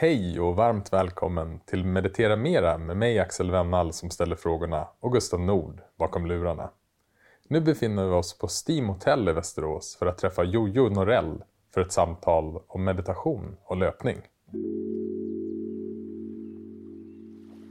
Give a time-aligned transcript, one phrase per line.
[0.00, 5.12] Hej och varmt välkommen till Meditera Mera med mig Axel Wennall som ställer frågorna och
[5.12, 6.70] Gustav Nord bakom lurarna.
[7.48, 11.42] Nu befinner vi oss på Steam Hotel i Västerås för att träffa Jojo Norell
[11.74, 14.16] för ett samtal om meditation och löpning.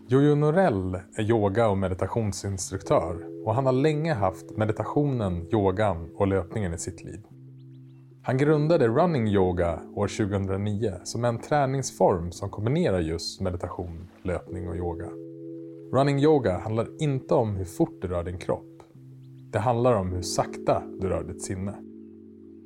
[0.07, 6.73] Jojo Norell är yoga och meditationsinstruktör och han har länge haft meditationen, yogan och löpningen
[6.73, 7.21] i sitt liv.
[8.28, 14.76] Han grundade Running Yoga år 2009 som en träningsform som kombinerar just meditation, löpning och
[14.76, 15.09] yoga.
[15.94, 18.84] Running Yoga handlar inte om hur fort du rör din kropp.
[19.52, 21.76] Det handlar om hur sakta du rör ditt sinne.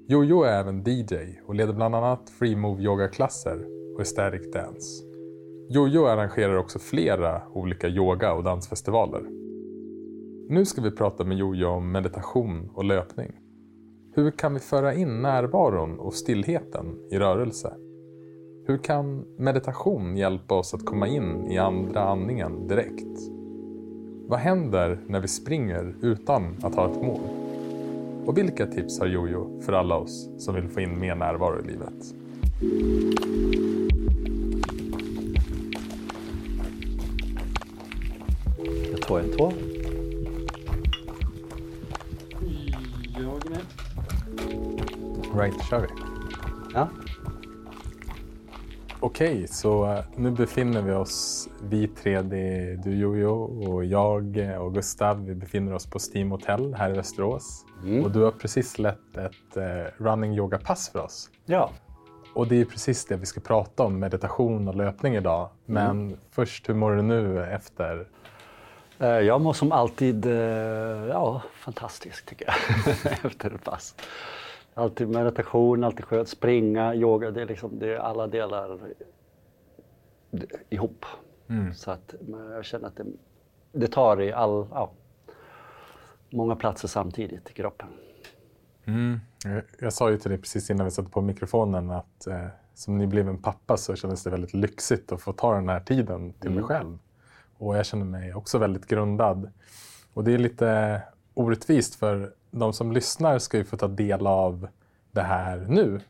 [0.08, 5.04] Jojo är även DJ och leder bland annat Free Move Yoga-klasser och Aesthetic Dance.
[5.70, 9.22] Jojo arrangerar också flera olika yoga och dansfestivaler.
[10.50, 13.41] Nu ska vi prata med Jojo om meditation och löpning.
[14.14, 17.74] Hur kan vi föra in närvaron och stillheten i rörelse?
[18.66, 23.18] Hur kan meditation hjälpa oss att komma in i andra andningen direkt?
[24.28, 27.22] Vad händer när vi springer utan att ha ett mål?
[28.26, 31.68] Och vilka tips har Jojo för alla oss som vill få in mer närvaro i
[31.68, 32.16] livet?
[38.92, 39.71] Jag tar en tror.
[45.36, 45.88] Right, kör vi.
[46.74, 46.88] Ja.
[49.00, 53.30] Okej, så eh, nu befinner vi oss, vi tre, det är du Jojo
[53.70, 57.66] och jag eh, och Gustav, vi befinner oss på Steam Hotel här i Västerås.
[57.84, 58.04] Mm.
[58.06, 61.30] Och du har precis lett ett eh, running yoga-pass för oss.
[61.46, 61.72] Ja.
[62.34, 65.50] Och det är precis det vi ska prata om, meditation och löpning idag.
[65.66, 68.08] Men först, hur mår du nu efter?
[69.00, 70.26] Eh, Jag mår som alltid
[71.10, 72.56] ja, fantastiskt tycker jag
[73.26, 73.96] efter ett pass.
[74.74, 78.80] Alltid meditation, alltid skönt, springa, yoga, det är liksom det är alla delar
[80.70, 81.06] ihop.
[81.76, 83.06] Så att jag känner att det,
[83.72, 84.92] det tar i all, ja,
[86.30, 87.88] många platser samtidigt i kroppen.
[89.44, 92.98] Jag, jag sa ju till dig precis innan vi satte på mikrofonen att eh, som
[92.98, 96.64] nybliven pappa så kändes det väldigt lyxigt att få ta den här tiden till mig
[96.64, 97.00] själv.
[97.58, 99.52] Och jag känner mig också väldigt grundad.
[100.14, 101.02] Och det är lite
[101.34, 104.68] orättvist för de som lyssnar ska ju få ta del av
[105.12, 106.02] det här nu.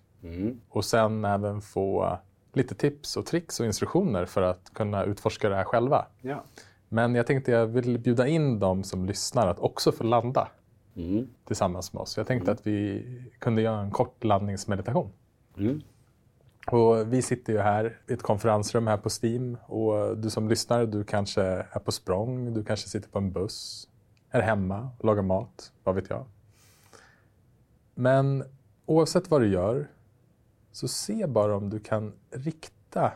[0.70, 2.18] Och sen även få
[2.54, 6.06] lite tips och tricks och instruktioner för att kunna utforska det här själva.
[6.22, 6.44] Ja.
[6.90, 10.48] Men jag tänkte jag vill bjuda in de som lyssnar att också få landa
[10.96, 11.28] Mm.
[11.46, 12.18] tillsammans med oss.
[12.18, 13.04] Jag tänkte att vi
[13.40, 15.10] kunde göra en kort landningsmeditation.
[15.58, 15.82] Mm.
[16.68, 20.86] Och vi sitter ju här i ett konferensrum här på Steam och du som lyssnar,
[20.86, 23.88] du kanske är på språng, du kanske sitter på en buss,
[24.32, 26.26] är hemma och lagar mat, vad vet jag.
[27.96, 28.44] Men
[28.86, 29.88] oavsett vad du gör
[30.72, 33.14] så se bara om du kan rikta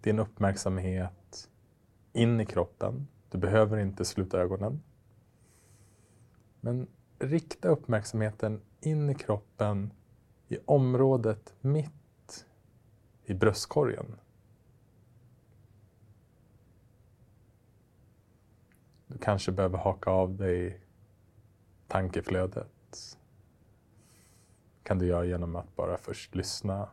[0.00, 1.48] din uppmärksamhet
[2.12, 3.08] in i kroppen.
[3.30, 4.82] Du behöver inte sluta ögonen.
[6.60, 6.86] Men
[7.18, 9.92] rikta uppmärksamheten in i kroppen
[10.48, 12.46] i området mitt
[13.24, 14.16] i bröstkorgen.
[19.08, 20.80] Du kanske behöver haka av dig
[21.86, 23.18] tankeflödet.
[24.82, 26.88] kan du göra genom att bara först lyssna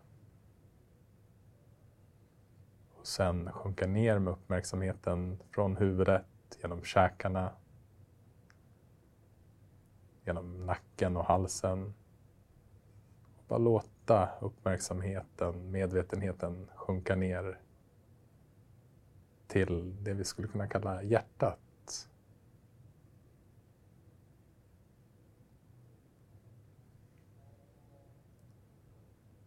[2.95, 6.25] och sen sjunka ner med uppmärksamheten från huvudet
[6.61, 7.51] genom käkarna
[10.25, 11.93] genom nacken och halsen.
[13.37, 17.59] Och bara låta uppmärksamheten, medvetenheten sjunka ner
[19.47, 21.59] till det vi skulle kunna kalla hjärtat.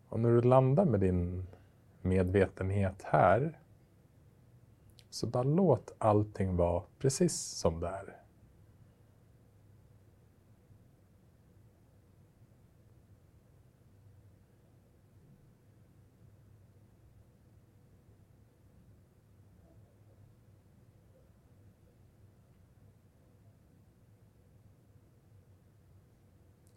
[0.08, 1.46] Och när du landar med din
[2.02, 3.58] medvetenhet här
[5.10, 8.14] så bara låt allting vara precis som det är.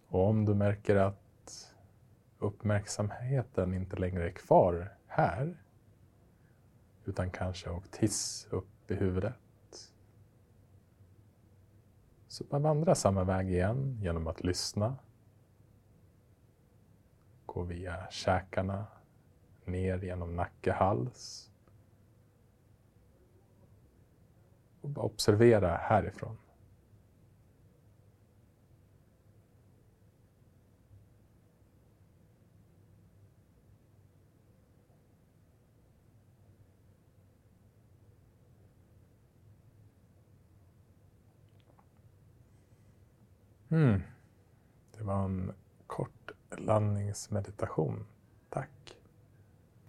[0.08, 1.21] Och om du märker att
[2.42, 5.58] uppmärksamheten inte längre är kvar här
[7.06, 9.36] utan kanske åkt hiss upp i huvudet
[12.32, 14.96] så man vandrar samma väg igen genom att lyssna.
[17.46, 18.88] Gå via käkarna,
[19.66, 21.52] ner genom nacke, hals.
[24.82, 26.38] Och bara observera härifrån.
[43.72, 44.02] Mm.
[44.98, 45.52] Det var en
[45.88, 48.06] kort landningsmeditation.
[48.50, 48.98] Tack.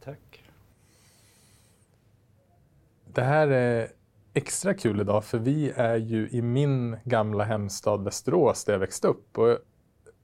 [0.05, 0.44] Tack.
[3.06, 3.93] Det här är
[4.34, 9.08] extra kul idag för vi är ju i min gamla hemstad Västerås där jag växte
[9.08, 9.38] upp.
[9.38, 9.58] Och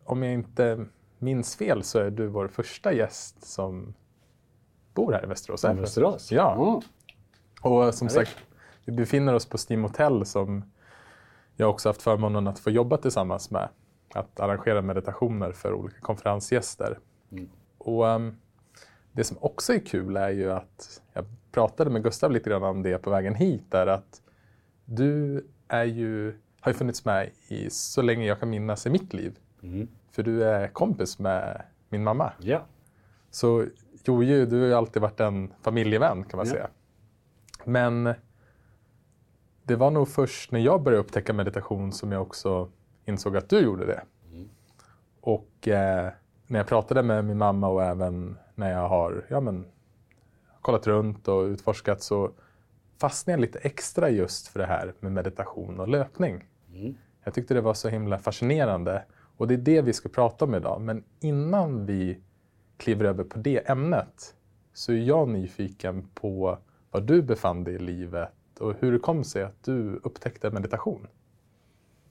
[0.04, 0.86] om jag inte
[1.18, 3.94] minns fel så är du vår första gäst som
[4.94, 5.64] bor här i Västerås.
[5.64, 6.32] Västerås?
[6.32, 6.54] Ja.
[6.54, 6.80] Mm.
[7.62, 8.36] Och som sagt,
[8.84, 10.64] vi befinner oss på Steam Hotel som
[11.60, 13.68] jag också haft förmånen att få jobba tillsammans med.
[14.14, 16.98] Att arrangera meditationer för olika konferensgäster.
[17.32, 17.48] Mm.
[17.78, 18.36] Och ehm,
[19.12, 22.82] det som också är kul är ju att, jag pratade med Gustav lite grann om
[22.82, 24.22] det på vägen hit, är att
[24.84, 29.12] du är ju, har ju funnits med i så länge jag kan minnas i mitt
[29.12, 29.38] liv.
[29.62, 29.88] Mm.
[30.10, 32.32] För du är kompis med min mamma.
[32.38, 32.62] Ja.
[33.30, 33.66] Så
[34.04, 36.52] Jojo, du har ju alltid varit en familjevän kan man Ja.
[36.52, 36.68] säga.
[37.64, 38.14] Men
[39.68, 42.68] det var nog först när jag började upptäcka meditation som jag också
[43.04, 44.02] insåg att du gjorde det.
[44.32, 44.48] Mm.
[45.20, 46.12] Och eh,
[46.46, 49.66] när jag pratade med min mamma och även när jag har ja, men,
[50.60, 52.30] kollat runt och utforskat så
[53.00, 56.44] fastnade jag lite extra just för det här med meditation och löpning.
[56.74, 56.94] Mm.
[57.24, 59.04] Jag tyckte det var så himla fascinerande
[59.36, 60.80] och det är det vi ska prata om idag.
[60.80, 62.20] Men innan vi
[62.76, 64.34] kliver över på det ämnet
[64.72, 66.58] så är jag nyfiken på
[66.90, 71.06] var du befann dig i livet och hur det kom sig att du upptäckte meditation.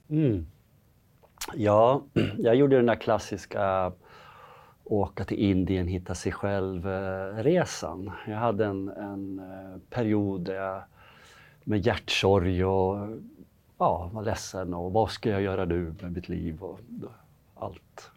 [0.08, 0.46] Mm.
[1.54, 2.02] Ja,
[2.38, 3.92] jag gjorde den där klassiska
[4.84, 8.06] åka till Indien, hitta sig själv-resan.
[8.06, 10.82] Eh, jag hade en, en eh, period där jag
[11.64, 13.08] med hjärtsorg och
[13.78, 16.80] ja, var ledsen och vad ska jag göra nu med mitt liv och
[17.54, 18.10] allt.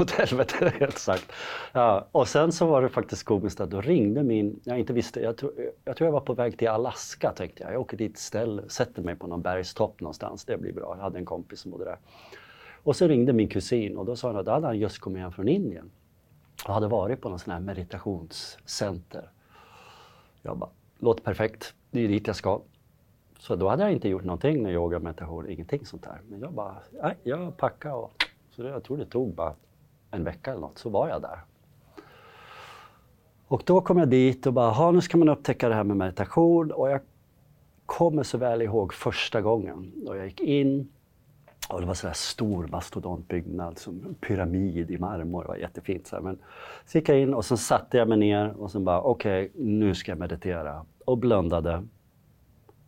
[0.00, 1.32] Åt helvete, helt sagt.
[1.72, 5.20] Ja, och sen så var det faktiskt komiskt att då ringde min, jag inte visste,
[5.20, 5.52] jag tror,
[5.84, 7.72] jag tror jag var på väg till Alaska tänkte jag.
[7.72, 10.94] Jag åker dit, ställ, sätter mig på någon bergstopp någonstans, det blir bra.
[10.96, 11.98] Jag hade en kompis som bodde där.
[12.82, 15.22] Och så ringde min kusin och då sa han att då hade han just kommit
[15.22, 15.90] hem från Indien
[16.66, 19.30] och hade varit på någon sån här meditationscenter.
[20.42, 22.60] Jag bara, låter perfekt, det är dit jag ska.
[23.38, 26.20] Så då hade jag inte gjort någonting med yoga, meditation, ingenting sånt där.
[26.28, 28.24] Men jag bara, nej, jag packade och
[28.56, 29.54] så det, jag tror det tog bara
[30.10, 31.38] en vecka eller något, så var jag där.
[33.48, 36.72] Och då kom jag dit och bara, nu ska man upptäcka det här med meditation.
[36.72, 37.00] Och jag
[37.86, 40.88] kommer så väl ihåg första gången Och jag gick in
[41.68, 45.42] och det var så där stor mastodontbyggnad, som en pyramid i marmor.
[45.42, 46.06] Det var jättefint.
[46.06, 46.22] Så här.
[46.22, 46.38] Men
[46.86, 49.94] så gick jag in och så satte jag mig ner och sen bara, okej, nu
[49.94, 50.86] ska jag meditera.
[51.04, 51.82] Och blundade.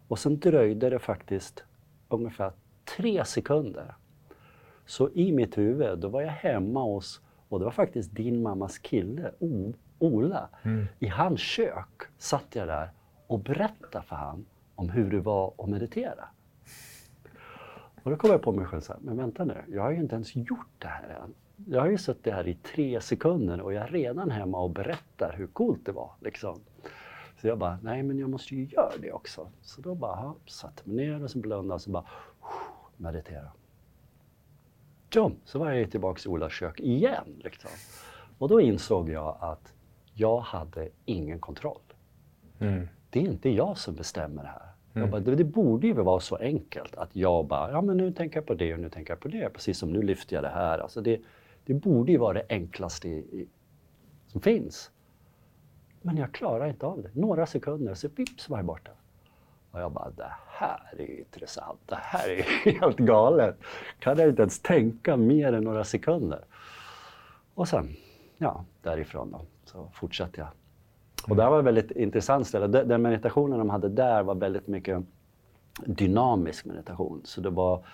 [0.09, 1.65] Och sen dröjde det faktiskt
[2.09, 2.53] ungefär
[2.97, 3.95] tre sekunder.
[4.87, 8.79] Så i mitt huvud, då var jag hemma hos, och det var faktiskt din mammas
[8.79, 9.31] kille,
[9.99, 10.49] Ola.
[10.99, 12.91] I hans kök satt jag där
[13.27, 16.25] och berättade för han om hur det var att meditera.
[18.03, 20.01] Och då kom jag på mig själv så här, men vänta nu, jag har ju
[20.01, 21.35] inte ens gjort det här än.
[21.67, 25.35] Jag har ju suttit här i tre sekunder och jag är redan hemma och berättar
[25.39, 26.13] hur coolt det var.
[26.21, 26.61] Liksom.
[27.41, 29.49] Så jag bara, nej men jag måste ju göra det också.
[29.63, 32.05] Så då bara, satte mig ner och så blundade och så bara,
[32.97, 33.51] meditera.
[35.15, 37.41] Dum, så var jag tillbaka i Olas kök igen.
[37.45, 37.71] Liksom.
[38.39, 39.73] Och då insåg jag att
[40.15, 41.81] jag hade ingen kontroll.
[42.59, 42.89] Mm.
[43.11, 44.75] Det är inte jag som bestämmer här.
[44.93, 48.13] Jag bara, det, det borde ju vara så enkelt att jag bara, ja men nu
[48.13, 49.51] tänker jag på det och nu tänker jag på det.
[49.53, 50.79] Precis som nu lyfter jag det här.
[50.79, 51.21] Alltså det,
[51.65, 53.49] det borde ju vara det enklaste i, i,
[54.27, 54.91] som finns.
[56.03, 57.11] Men jag klarar inte av det.
[57.13, 58.91] Några sekunder så vips var jag borta.
[59.75, 61.81] Och jag bara, det här är intressant.
[61.87, 62.43] Det här är ju
[62.81, 63.57] helt galet.
[63.99, 66.45] Kan jag inte ens tänka mer än några sekunder.
[67.55, 67.97] Och sen,
[68.39, 70.49] ja, därifrån då, så fortsatte jag.
[71.29, 72.67] Och det här var ett väldigt intressant ställe.
[72.67, 75.03] Den den meditationen de hade där var väldigt mycket
[75.87, 77.21] dynamisk meditation.
[77.25, 77.87] Så det var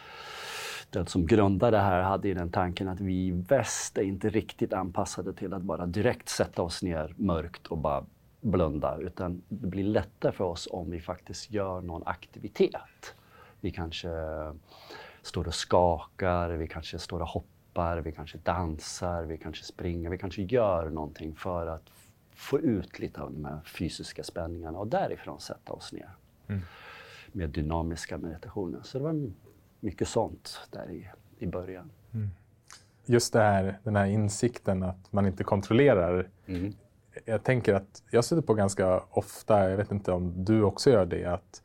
[0.90, 4.28] den som grundade det här hade ju den tanken att vi i väst är inte
[4.28, 8.04] riktigt anpassade till att bara direkt sätta oss ner mörkt och bara
[8.40, 8.98] blunda.
[9.00, 13.14] Utan det blir lättare för oss om vi faktiskt gör någon aktivitet.
[13.60, 14.08] Vi kanske
[15.22, 20.18] står och skakar, vi kanske står och hoppar, vi kanske dansar, vi kanske springer, vi
[20.18, 21.82] kanske gör någonting för att
[22.34, 26.10] få ut lite av de här fysiska spänningarna och därifrån sätta oss ner.
[27.32, 28.80] Med dynamiska meditationer.
[28.82, 29.30] Så det var
[29.80, 31.90] mycket sånt där i, i början.
[33.04, 36.28] Just det här, den här insikten att man inte kontrollerar.
[37.24, 41.06] Jag tänker att jag stöter på ganska ofta, jag vet inte om du också gör
[41.06, 41.62] det, att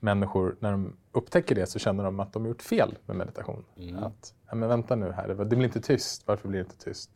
[0.00, 3.64] människor när de upptäcker det så känner de att de har gjort fel med meditation.
[3.98, 7.10] Att, ja, men vänta nu här, det blir inte tyst, varför blir det inte tyst?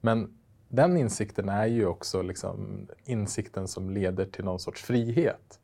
[0.00, 5.60] Men den insikten är ju också liksom insikten som leder till någon sorts frihet.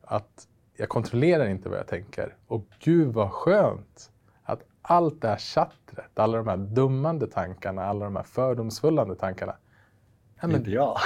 [0.00, 2.36] Att jag kontrollerar inte vad jag tänker.
[2.46, 4.10] Och gud vad skönt
[4.42, 9.56] att allt det här chattret, alla de här dummande tankarna, alla de här fördomsfullande tankarna.
[10.44, 10.56] Ja, men...
[10.56, 10.98] Inte jag.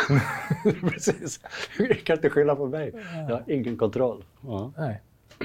[0.92, 1.40] Precis.
[1.78, 2.92] Du kan inte skylla på mig.
[3.28, 4.24] Jag har ingen kontroll.
[4.40, 4.72] Ja.
[4.76, 5.02] Nej.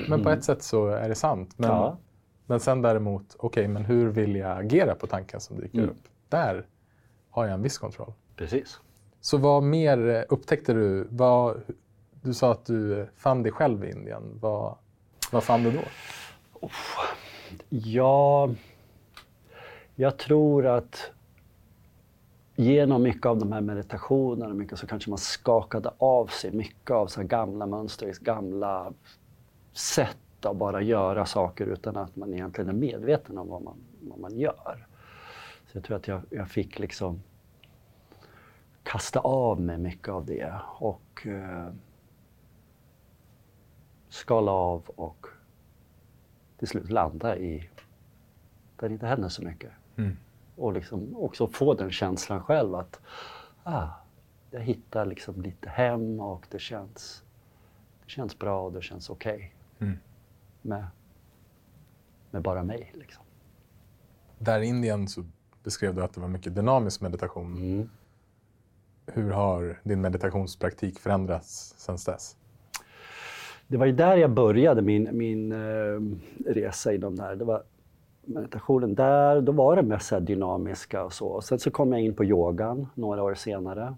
[0.07, 1.53] Men på ett sätt så är det sant.
[1.57, 1.97] Men, ja.
[2.45, 5.89] men sen däremot, okej, okay, men hur vill jag agera på tanken som dyker mm.
[5.89, 6.07] upp?
[6.29, 6.65] Där
[7.29, 8.13] har jag en viss kontroll.
[8.35, 8.79] Precis.
[9.21, 11.07] Så vad mer upptäckte du?
[11.09, 11.61] Vad,
[12.21, 14.39] du sa att du fann dig själv i Indien.
[14.41, 14.77] Vad,
[15.31, 15.81] vad fann du då?
[16.53, 16.71] Oh,
[17.69, 18.49] ja,
[19.95, 21.11] jag tror att
[22.55, 27.07] genom mycket av de här meditationerna mycket så kanske man skakade av sig mycket av
[27.07, 28.93] så gamla mönster, gamla
[29.73, 34.19] sätt att bara göra saker utan att man egentligen är medveten om vad man, vad
[34.19, 34.87] man gör.
[35.71, 37.21] Så jag tror att jag, jag fick liksom
[38.83, 41.67] kasta av mig mycket av det och eh,
[44.09, 45.27] skala av och
[46.57, 47.69] till slut landa i
[48.79, 49.71] där det inte händer så mycket.
[49.95, 50.17] Mm.
[50.55, 52.99] Och liksom också få den känslan själv att
[53.63, 53.87] ah,
[54.51, 57.23] jag hittar liksom lite hem och det känns,
[58.03, 59.35] det känns bra och det känns okej.
[59.35, 59.49] Okay
[59.83, 59.99] mm.
[60.61, 60.85] med,
[62.31, 62.91] med bara mig.
[62.93, 63.23] Liksom.
[64.37, 65.25] Där i Indien så
[65.63, 67.57] beskrev du att det var mycket dynamisk meditation.
[67.57, 67.89] Mm.
[69.05, 72.37] Hur har din meditationspraktik förändrats sedan dess?
[73.67, 77.35] Det var ju där jag började min, min uh, resa inom det här.
[77.35, 77.63] Det var
[78.25, 81.41] meditationen där, då var det mest så dynamiska och så.
[81.41, 83.95] Sen så kom jag in på yogan några år senare.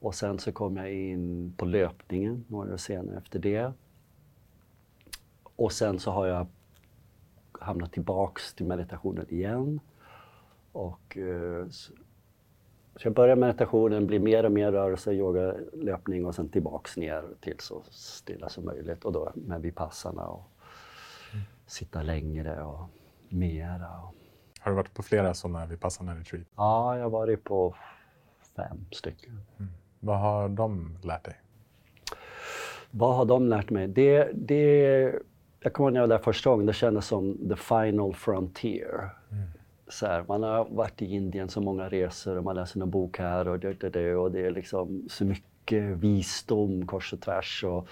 [0.00, 3.72] Och sen så kom jag in på löpningen några år senare efter det.
[5.56, 6.46] Och sen så har jag
[7.52, 9.80] hamnat tillbaks till meditationen igen.
[10.72, 11.68] Och eh,
[12.96, 17.24] så jag börjar meditationen, blir mer och mer rörelse, yoga, löpning och sen tillbaks ner
[17.40, 20.50] till så stilla som möjligt och då med vipassarna och
[21.32, 21.44] mm.
[21.66, 22.88] sitta längre och
[23.34, 23.90] mera.
[24.60, 26.46] Har du varit på flera sådana vipassana retreat?
[26.56, 27.74] Ja, jag har varit på
[28.56, 29.40] fem stycken.
[29.58, 29.72] Mm.
[30.00, 31.40] Vad har de lärt dig?
[32.90, 33.88] Vad har de lärt mig?
[33.88, 35.20] Det, det,
[35.60, 39.10] jag kommer ihåg när jag var där första gången, det kändes som the final frontier.
[39.30, 39.48] Mm
[39.88, 43.18] så här, man har varit i Indien så många resor och man läser en bok
[43.18, 47.64] här och det, det, det, och det är liksom så mycket visdom kors och tvärs
[47.64, 47.88] och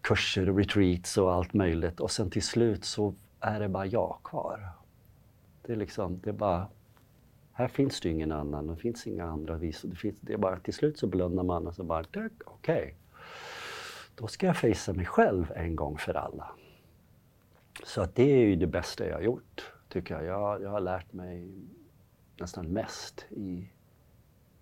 [0.00, 2.00] kurser och retreats och allt möjligt.
[2.00, 4.68] Och sen till slut så är det bara jag kvar.
[5.62, 6.68] Det är liksom, det är bara,
[7.52, 9.88] här finns det ju ingen annan, det finns inga andra visor.
[9.88, 12.30] Det, finns, det är bara, till slut så blundar man och så bara, okej.
[12.44, 12.92] Okay.
[14.14, 16.50] Då ska jag fejsa mig själv en gång för alla.
[17.84, 20.24] Så att det är ju det bästa jag har gjort tycker jag.
[20.24, 20.62] jag.
[20.62, 21.52] Jag har lärt mig
[22.40, 23.70] nästan mest i,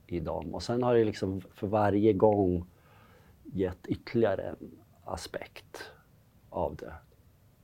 [0.07, 0.55] i dem.
[0.55, 2.67] Och sen har det liksom för varje gång
[3.45, 4.71] gett ytterligare en
[5.05, 5.91] aspekt
[6.51, 6.95] av det.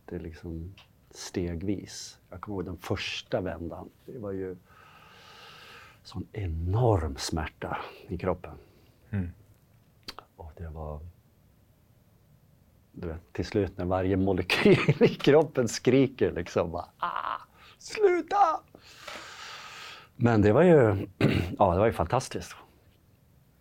[0.05, 0.75] Det är liksom
[1.15, 2.19] stegvis.
[2.31, 3.89] Jag kommer ihåg den första vändan.
[4.07, 4.57] Det var ju
[6.03, 7.79] sån enorm smärta
[8.09, 8.55] i kroppen.
[9.11, 9.31] Mm.
[10.37, 11.01] Och det var...
[12.93, 17.41] Du vet, till slut när varje molekyl i kroppen skriker liksom bara, ah!
[17.79, 18.61] Sluta!
[20.17, 20.73] Men det var ju,
[21.59, 22.57] ja, det var ju fantastiskt.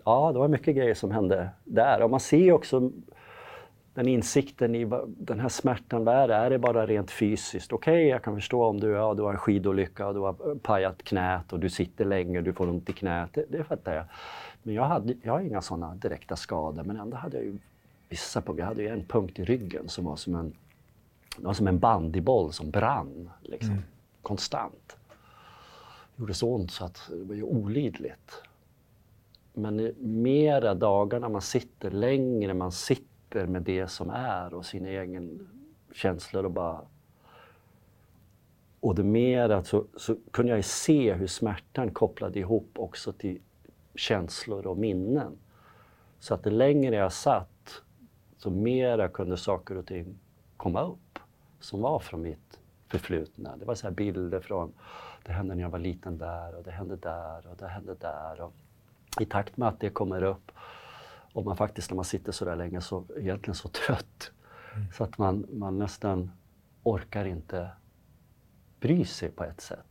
[0.03, 2.01] Ja, det var mycket grejer som hände där.
[2.01, 2.91] Och man ser också
[3.93, 6.36] den insikten i den här smärtan, vad är det?
[6.36, 7.74] Är det bara rent fysiskt?
[7.74, 10.55] Okej, okay, jag kan förstå om du, ja, du har en skidolycka och du har
[10.55, 13.29] pajat knät och du sitter länge och du får ont i knät.
[13.33, 14.05] Det, det fattar jag.
[14.63, 17.57] Men jag, hade, jag har inga sådana direkta skador, men ändå hade jag ju
[18.10, 18.63] vissa punkter.
[18.63, 20.53] Jag hade ju en punkt i ryggen som var som en,
[21.38, 23.29] var som en bandyboll som brann.
[23.41, 23.71] Liksom.
[23.71, 23.83] Mm
[24.21, 24.98] konstant.
[26.15, 28.43] Det gjorde så ont så att det var ju olidligt.
[29.53, 35.45] Men mera dagarna man sitter, längre man sitter med det som är och sina egna
[35.93, 36.81] känslor och bara...
[38.79, 43.39] Och det mera så, så kunde jag ju se hur smärtan kopplade ihop också till
[43.95, 45.38] känslor och minnen.
[46.19, 47.81] Så att det längre jag satt,
[48.38, 50.19] så mera kunde saker och ting
[50.57, 51.19] komma upp
[51.59, 53.57] som var från mitt förflutna.
[53.57, 54.73] Det var så bilder från
[55.23, 58.41] det hände när jag var liten där och det hände där och det hände där.
[58.41, 58.53] Och
[59.19, 60.51] I takt med att det kommer upp
[61.33, 64.31] och man faktiskt när man sitter så där länge så egentligen så trött
[64.75, 64.88] mm.
[64.93, 66.31] så att man, man nästan
[66.83, 67.69] orkar inte
[68.79, 69.85] bry sig på ett sätt.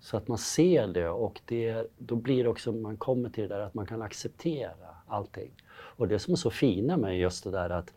[0.00, 3.54] Så att man ser det och det, då blir det också, man kommer till det
[3.54, 5.50] där att man kan acceptera allting.
[5.70, 7.92] Och det som är så fina med just det där att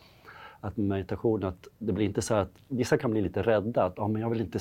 [0.62, 4.08] att meditation, att det blir inte så att vissa kan bli lite rädda att oh,
[4.08, 4.60] men jag vill inte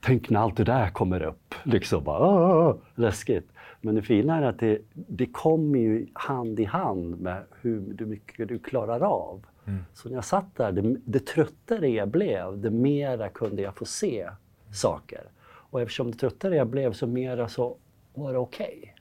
[0.00, 1.54] tänk när allt det där kommer upp.
[1.62, 3.52] Liksom bara, läskigt.
[3.86, 8.48] Men det fina är att det, det kommer ju hand i hand med hur mycket
[8.48, 9.46] du klarar av.
[9.66, 9.84] Mm.
[9.94, 13.84] Så när jag satt där, det, det tröttare jag blev, det mera kunde jag få
[13.84, 14.30] se
[14.72, 15.20] saker.
[15.46, 17.76] Och eftersom det tröttare jag blev, så mera så
[18.14, 18.78] var det okej.
[18.82, 18.92] Okay.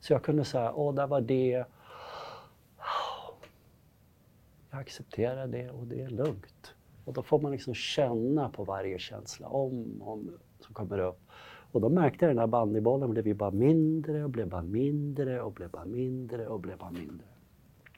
[0.00, 1.64] Så jag kunde säga, åh, där var det.
[4.70, 6.74] Jag accepterar det och det är lugnt.
[7.04, 11.20] Och då får man liksom känna på varje känsla om, om som kommer upp.
[11.72, 15.40] Och då märkte jag den här bandybollen blev ju bara mindre och blev bara mindre
[15.40, 17.26] och blev bara mindre och blev bara mindre.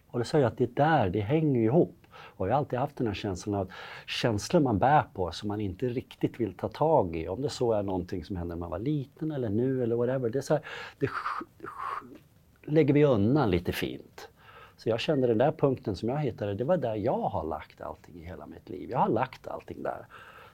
[0.07, 1.97] Och då sa jag att det där, det hänger ihop.
[2.14, 3.71] Och jag har alltid haft den här känslan av
[4.07, 7.29] känslor man bär på som man inte riktigt vill ta tag i.
[7.29, 10.31] Om det så är någonting som hände när man var liten eller nu eller whatever.
[10.31, 10.62] Det, är så här,
[10.99, 11.09] det
[12.64, 14.29] lägger vi undan lite fint.
[14.76, 17.81] Så jag kände den där punkten som jag hittade, det var där jag har lagt
[17.81, 18.91] allting i hela mitt liv.
[18.91, 20.07] Jag har lagt allting där.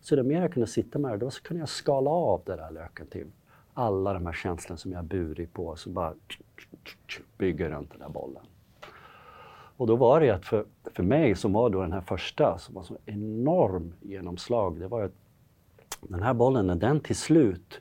[0.08, 2.56] Så det mer jag kunde sitta med det, då så kunde jag skala av den
[2.56, 3.26] där löken till
[3.74, 6.14] alla de här känslorna som jag burit på, som bara
[7.38, 8.42] bygger runt den där bollen.
[9.76, 12.74] Och då var det att för, för mig som var då den här första, som
[12.74, 15.12] var så enorm genomslag, det var att
[16.00, 17.80] den här bollen, när den till slut,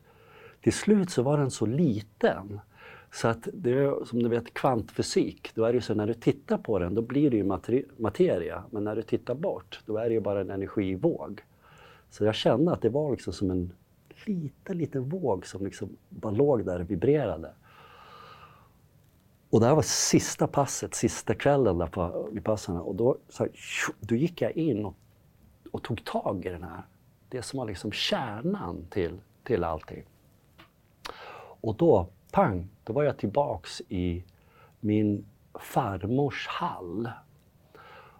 [0.62, 2.60] till slut så var den så liten
[3.12, 6.13] så att det är som du vet kvantfysik, då är det ju så när du
[6.13, 7.43] tittar på den då blir det ju
[7.98, 11.41] materia, men när du tittar bort då är det ju bara en energivåg.
[12.09, 13.73] Så jag kände att det var liksom som en
[14.25, 17.53] liten, liten våg som liksom bara låg där och vibrerade.
[19.49, 22.77] Och det här var sista passet, sista kvällen där på, vid passen.
[22.77, 23.47] Och då, så
[23.99, 24.95] då gick jag in och,
[25.71, 26.81] och, tog tag i den här,
[27.29, 30.03] det som var liksom kärnan till, till allting.
[31.61, 34.23] Och då, pang, då var jag tillbaks i
[34.79, 35.25] min
[35.59, 37.09] farmors hall.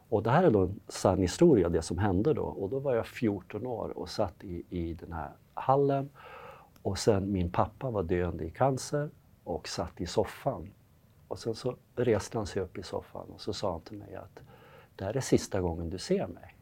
[0.10, 2.44] Och det här är då en sann historia, det som hände då.
[2.44, 6.10] Och då var jag 14 år och satt i, i den här hallen.
[6.82, 9.10] Och sen min pappa var döende i cancer
[9.44, 10.70] och satt i soffan.
[11.28, 14.16] Och sen så reste han sig upp i soffan och så sa han till mig
[14.16, 14.40] att
[14.96, 16.56] det här är sista gången du ser mig.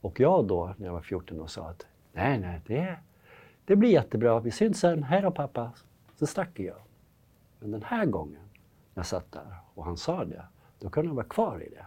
[0.00, 2.98] Och jag då, när jag var 14 år, sa att nej, nej, det,
[3.64, 5.72] det blir jättebra, vi syns sen, hej då pappa.
[6.14, 6.76] Så stack jag.
[7.58, 8.42] Men den här gången,
[8.94, 10.44] när jag satt där och han sa det,
[10.78, 11.86] då kunde han vara kvar i det.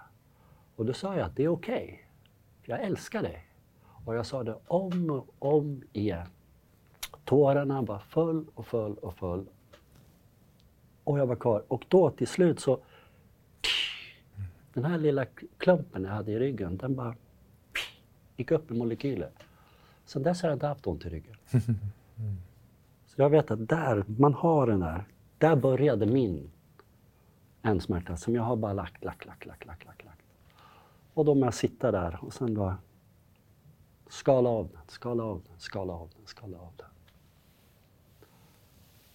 [0.75, 1.97] Och då sa jag att det är okej, okay,
[2.61, 3.47] jag älskar dig.
[4.05, 6.27] Och jag sa det om och om igen.
[7.25, 9.45] Tårarna bara föll och föll och föll
[11.03, 11.63] och jag var kvar.
[11.67, 12.79] Och då till slut så...
[14.73, 15.25] Den här lilla
[15.57, 17.15] klumpen jag hade i ryggen, den bara
[18.37, 19.29] gick upp i molekyler.
[20.05, 21.35] Sen dess har jag inte haft ont i ryggen.
[23.07, 25.03] Så jag vet att där, man har den där.
[25.37, 26.51] Där började min
[27.61, 30.12] en smärta som jag har bara lagt, lagt, lagt, lagt, lagt, lagt.
[31.13, 32.77] Och då må jag sitta där och sen bara
[34.07, 36.87] skala av den, skala av den, skala av den, skala av den.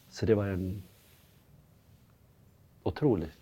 [0.08, 0.82] Så det var en
[2.82, 3.38] otroligt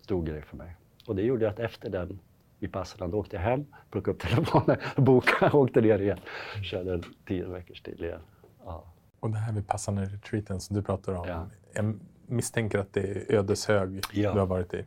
[0.00, 0.76] stor grej för mig.
[1.06, 2.18] Och det gjorde att efter den
[2.58, 6.18] Vipassana, då åkte jag hem, plockade upp telefonen, bokade och åkte ner igen.
[6.62, 8.20] Körde en tio veckors tid igen.
[8.64, 8.84] Ja.
[9.20, 11.46] Och det här Vipassana-retreaten som du pratar om, ja.
[11.74, 14.32] jag misstänker att det är Ödeshög ja.
[14.32, 14.84] du har varit i?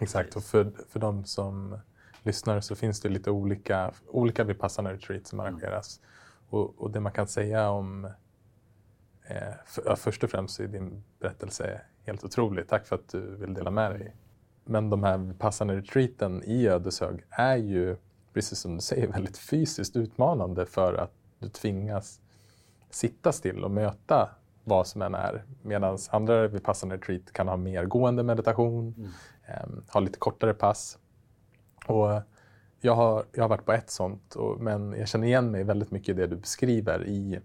[0.00, 1.78] Exakt, och för, för de som
[2.22, 5.54] lyssnar så finns det lite olika, olika Vipassana-retreat som mm.
[5.54, 5.98] arrangeras.
[5.98, 6.10] Mm.
[6.50, 8.08] Och, och det man kan säga om
[9.30, 12.68] Eh, för, först och främst är din berättelse helt otrolig.
[12.68, 14.16] Tack för att du vill dela med dig.
[14.64, 17.96] Men de här passande retreaten i Ödeshög är ju,
[18.32, 22.20] precis som du säger, väldigt fysiskt utmanande för att du tvingas
[22.90, 24.30] sitta still och möta
[24.64, 25.44] vad som än är.
[25.62, 29.10] Medan andra vid passande retreat kan ha mer gående meditation, mm
[29.50, 30.98] eh, ha lite kortare pass.
[31.86, 32.22] Och
[32.80, 35.90] jag, har, jag har varit på ett sånt, och, men jag känner igen mig väldigt
[35.90, 37.40] mycket i det du beskriver i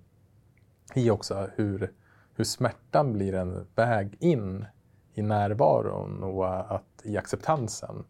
[0.94, 1.92] i också hur,
[2.36, 4.66] hur smärtan blir en väg in
[5.14, 8.04] i närvaron och att, i acceptansen.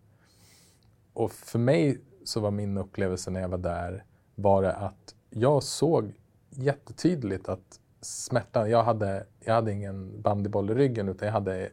[1.14, 4.04] Och för mig så var min upplevelse när jag var där
[4.36, 6.14] bara att jag såg
[6.50, 11.70] jättetydligt att smärtan, jag hade, jag hade ingen bandyboll i ryggen utan jag hade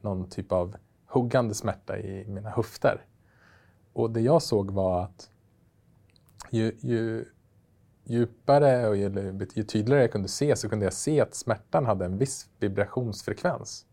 [0.00, 0.76] någon typ av
[1.10, 3.04] huggande smärta i mina höfter.
[3.92, 5.30] Och det jag såg var att
[6.50, 7.24] ju, ju
[8.04, 12.04] djupare och ju, ju tydligare jag kunde se så kunde jag se att smärtan hade
[12.04, 13.86] en viss vibrationsfrekvens.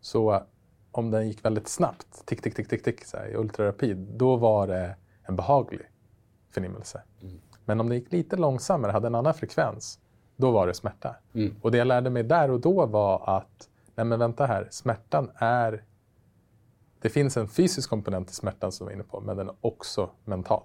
[0.00, 0.42] Så
[0.90, 4.36] om den gick väldigt snabbt, tick, tick, tick, tick, tick, så här, i ultrarapid, då
[4.36, 5.90] var det en behaglig
[6.50, 7.02] förnimmelse.
[7.22, 7.40] Mm.
[7.64, 9.98] Men om det gick lite långsammare, hade en annan frekvens,
[10.36, 11.16] då var det smärta.
[11.34, 11.54] Mm.
[11.62, 15.30] Och det jag lärde mig där och då var att, nej men vänta här, smärtan
[15.34, 15.84] är...
[17.06, 19.54] Det finns en fysisk komponent i smärtan som vi var inne på, men den är
[19.60, 20.62] också mental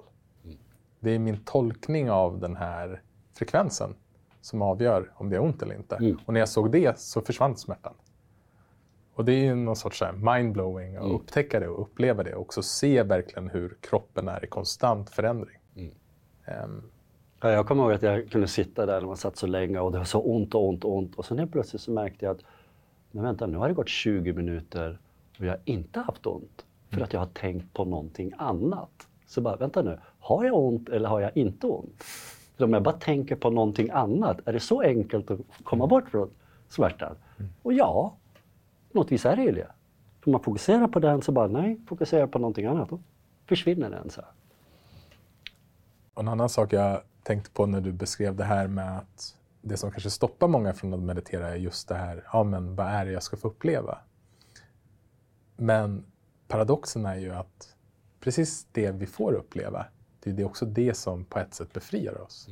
[1.00, 3.02] det är min tolkning av den här
[3.34, 3.96] frekvensen
[4.42, 5.96] som avgör om det är ont eller inte.
[5.96, 6.18] Mm.
[6.26, 7.94] Och när jag såg det så försvann smärtan.
[9.14, 11.16] Och det är ju någon sorts mindblowing att Mm.
[11.16, 15.58] upptäcka det och uppleva det och också se verkligen hur kroppen är i konstant förändring.
[15.76, 15.92] Mm.
[16.46, 16.84] Ehm,
[17.42, 19.92] Ja, jag kommer ihåg att jag kunde sitta där när man satt så länge och
[19.92, 21.16] det var så ont och ont och ont.
[21.16, 22.44] Och sen helt plötsligt så märkte jag att,
[23.12, 25.00] men vänta nu har det gått 20 minuter
[25.42, 26.66] och jag har inte haft ont.
[26.90, 29.08] För att jag har tänkt på någonting annat.
[29.28, 32.04] Så bara, vänta nu, har jag ont eller har jag inte ont?
[32.58, 36.10] För om jag bara tänker på någonting annat, är det så enkelt att komma bort
[36.10, 36.30] från
[36.70, 37.16] smärtan?
[37.62, 38.16] Och ja,
[38.92, 39.68] på något vis är det ju det.
[40.24, 42.90] För man fokuserar på den så bara, nej, fokusera på någonting annat.
[42.90, 43.00] Då
[43.46, 44.22] försvinner den så
[46.22, 49.92] en annan sak jag tänkte på när du beskrev det här med att det som
[49.92, 53.12] kanske stoppar många från att meditera är just det här, ja men vad är det
[53.12, 53.98] jag ska få uppleva?
[55.62, 56.06] Men
[56.48, 57.76] paradoxen är ju att
[58.20, 59.86] precis det vi får uppleva,
[60.20, 62.48] det är det också det som på ett sätt befriar oss.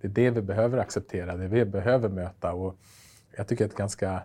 [0.00, 2.76] Det är det vi behöver acceptera, det vi behöver möta och
[3.36, 4.22] jag tycker ett ganska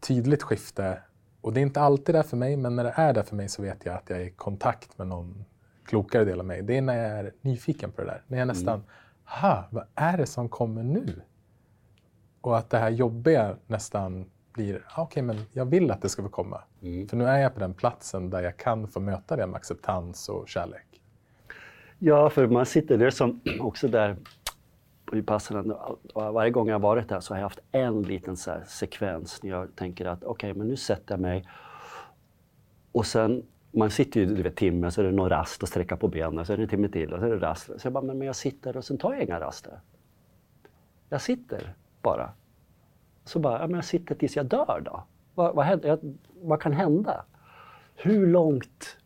[0.00, 1.02] tydligt skifte,
[1.40, 3.48] och det är inte alltid där för mig, men när det är där för mig
[3.48, 5.44] så vet jag att jag är i kontakt med någon
[5.84, 6.62] klokare del av mig.
[6.62, 8.22] Det är när jag är nyfiken på det där.
[8.26, 8.84] När jag nästan,
[9.24, 11.22] ha, vad är det som kommer nu?
[12.40, 16.22] Och att det här jobbiga nästan blir, ah, okej men jag vill att det ska
[16.22, 16.62] få komma.
[16.80, 20.28] För nu är jag på den platsen där jag kan få möta det med acceptans
[20.28, 20.86] och kärlek.
[21.98, 24.16] Ja, för man sitter där som också där
[25.04, 25.76] på Vipassana.
[26.14, 29.50] Varje gång jag har varit där så har jag haft en liten så sekvens när
[29.50, 31.48] jag tänker att okej, men nu sätter jag mig.
[32.92, 35.96] Och sen, man sitter ju du vet, timme, så är det någon rast och sträcka
[35.96, 37.64] på benen, så är det en timme till och så är det rast.
[37.64, 39.80] Så jag bara, men, men jag sitter och sen tar jag inga raster.
[41.08, 42.32] Jag sitter bara.
[43.24, 45.02] Så bara, ja, men jag sitter tills jag dör då.
[45.34, 45.88] Vad, vad, händer?
[45.88, 45.98] Jag,
[46.42, 47.24] vad kan hända?
[47.94, 48.96] Hur långt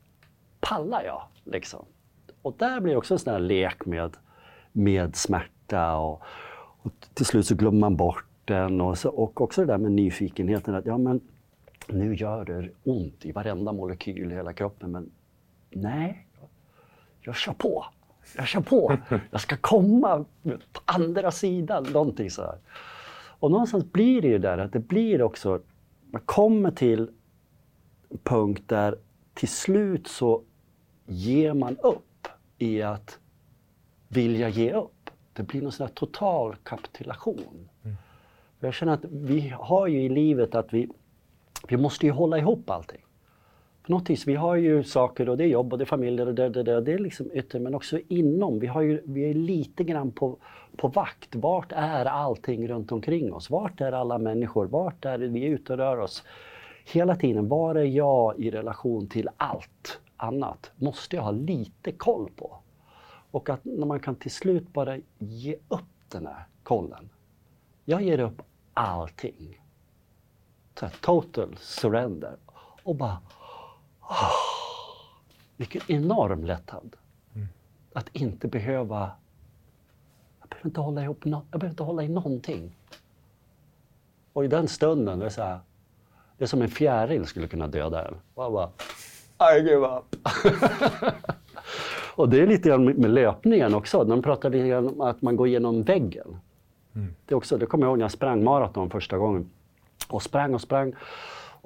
[0.61, 1.23] pallar jag?
[1.45, 1.85] Liksom?
[2.43, 4.17] Och där blir det också en sån här lek med,
[4.73, 6.23] med smärta och,
[6.83, 8.81] och till slut så glömmer man bort den.
[8.81, 11.21] Och, så, och också det där med nyfikenheten att ja, men
[11.89, 14.93] nu gör det ont i varenda molekyl i hela kroppen.
[14.93, 15.11] Men
[15.71, 16.27] nej,
[17.21, 17.85] jag kör på.
[18.37, 18.97] Jag kör på.
[19.31, 20.25] Jag ska komma
[20.73, 21.87] på andra sidan.
[21.93, 22.59] Någonting så här.
[23.39, 25.61] Och någonstans blir det ju där att det blir också,
[26.11, 27.11] man kommer till
[28.09, 28.99] en punkt där
[29.35, 30.43] till slut så
[31.07, 33.19] ger man upp i att
[34.09, 35.11] vilja ge upp.
[35.33, 37.69] Det blir någon sån total kapitulation.
[38.61, 40.89] Jag känner att vi har ju i livet att vi,
[41.69, 43.06] vi måste ju hålla ihop allting.
[43.87, 46.27] På något vis, vi har ju saker och det är jobb och det är familjer
[46.27, 48.59] och det, det, det, det är liksom yttre men också inom.
[48.59, 50.37] Vi, har ju, vi är lite grann på,
[50.77, 51.35] på vakt.
[51.35, 53.51] Vart är allting runt omkring oss?
[53.51, 54.67] Vart är alla människor?
[54.67, 56.25] Vart är vi är ute och rör oss?
[56.85, 60.71] Hela tiden, var är jag i relation till allt annat?
[60.77, 62.57] Måste jag ha lite koll på.
[63.31, 67.09] Och att när man kan till slut bara ge upp den här kollen.
[67.85, 68.43] Jag ger upp
[68.75, 69.61] allting.
[70.79, 72.37] Så här, total surrender.
[72.83, 73.19] Och bara
[74.09, 74.31] ah,
[75.57, 76.97] vilken enorm lättnad.
[77.93, 79.11] Att inte behöva...
[80.41, 82.77] Jag behöver inte hålla ihop no, Jag behöver inte hålla i någonting.
[84.33, 85.59] Och i den stunden, det är så här,
[86.39, 88.15] Det är som en fjäril skulle kunna döda en.
[88.35, 88.71] Och bara,
[89.57, 90.17] I give up.
[92.17, 94.05] Och det är lite grann med löpningen också.
[94.05, 96.37] De pratar lite grann om att man går igenom väggen.
[96.93, 99.51] Det, är också, det kommer jag ihåg när jag sprang maraton första gången.
[100.09, 100.95] Och sprang och sprang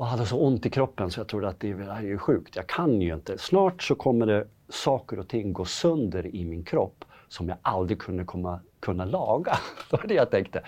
[0.00, 2.56] och hade så ont i kroppen så jag trodde att det här är ju sjukt.
[2.56, 3.38] Jag kan ju inte.
[3.38, 7.98] Snart så kommer det saker och ting gå sönder i min kropp som jag aldrig
[7.98, 9.52] kunde komma, kunna laga.
[9.90, 10.62] Det var det jag tänkte.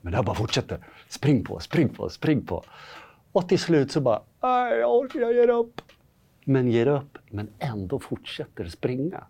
[0.00, 0.86] Men jag bara fortsätter.
[1.08, 2.64] Spring på, spring på, spring på.
[3.32, 5.80] Och till slut så bara, "Nej, jag orkar, jag ger upp.
[6.44, 9.24] Men ger upp, men ändå fortsätter springa.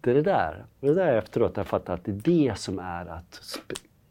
[0.00, 0.64] Det är det där.
[0.80, 3.40] Och det där efteråt jag fattar att det är det som är att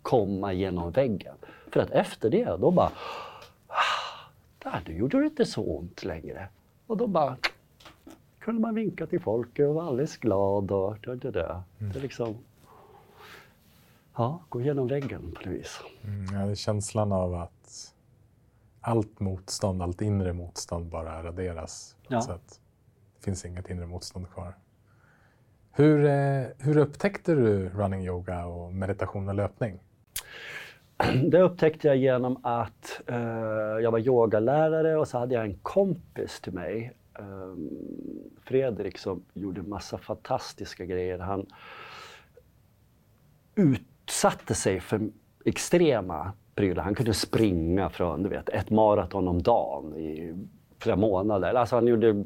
[0.01, 1.35] komma genom väggen.
[1.71, 2.91] För att efter det, då bara,
[4.63, 6.47] där, nu gjorde det inte så ont längre.
[6.87, 7.37] Och då bara
[8.39, 11.61] kunde man vinka till folk och vara alldeles glad och det, det, det.
[11.77, 12.37] det är liksom,
[14.15, 15.79] ja, gå igenom väggen på något vis.
[16.03, 17.93] Mm, ja, det är känslan av att
[18.81, 21.95] allt motstånd, allt inre motstånd bara raderas.
[22.07, 22.17] Ja.
[22.17, 22.59] ett sätt.
[23.17, 24.55] Det finns inget inre motstånd kvar.
[25.71, 29.79] Hur, eh, hur upptäckte du running yoga och meditation och löpning?
[31.23, 33.17] Det upptäckte jag genom att eh,
[33.83, 37.55] jag var yogalärare och så hade jag en kompis till mig, eh,
[38.43, 41.19] Fredrik, som gjorde massa fantastiska grejer.
[41.19, 41.45] Han
[43.55, 45.09] utsatte sig för
[45.45, 46.83] extrema prylar.
[46.83, 50.35] Han kunde springa från du vet, ett maraton om dagen i
[50.79, 51.53] flera månader.
[51.53, 52.25] Alltså han gjorde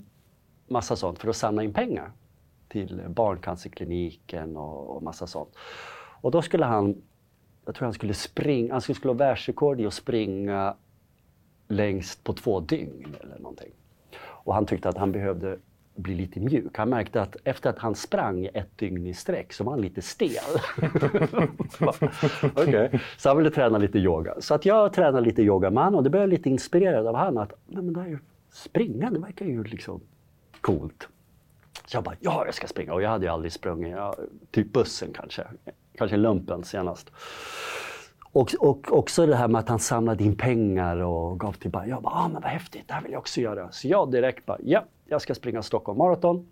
[0.68, 2.12] massa sånt för att samla in pengar
[2.68, 5.56] till barncancerkliniken och, och massa sånt.
[6.22, 7.02] Och då skulle han
[7.66, 10.76] jag tror han skulle springa, han skulle slå världsrekord i att springa
[11.68, 13.72] längst på två dygn eller någonting.
[14.18, 15.58] Och han tyckte att han behövde
[15.96, 16.78] bli lite mjuk.
[16.78, 20.02] Han märkte att efter att han sprang ett dygn i sträck så var han lite
[20.02, 20.32] stel.
[22.56, 23.00] okay.
[23.18, 24.36] Så han ville träna lite yoga.
[24.40, 27.16] Så att jag tränade lite yoga med honom och det blev jag lite inspirerad av
[27.16, 28.20] han att Nej, men det här
[28.52, 30.02] springa, det verkar ju liksom
[30.62, 31.08] coolt.
[31.86, 32.94] Så jag bara, ja jag ska springa.
[32.94, 34.16] Och jag hade ju aldrig sprungit, ja,
[34.52, 35.48] typ bussen kanske.
[35.98, 37.12] Kanske lumpen senast.
[38.36, 42.02] Och, och också det här med att han samlade in pengar och gav till Jag
[42.02, 43.72] bara, ah, men vad häftigt, det här vill jag också göra.
[43.72, 46.48] Så jag direkt bara, ja, jag ska springa Stockholm Marathon.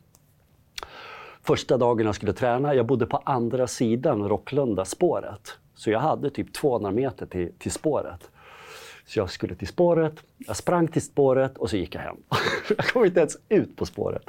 [1.42, 5.58] Första dagen jag skulle träna, jag bodde på andra sidan Rocklunda spåret.
[5.76, 8.32] Så jag hade typ 200 meter till, till spåret.
[9.06, 12.18] Så jag skulle till spåret, jag sprang till spåret och så gick jag hem.
[12.78, 14.24] jag kom inte ens ut på spåret.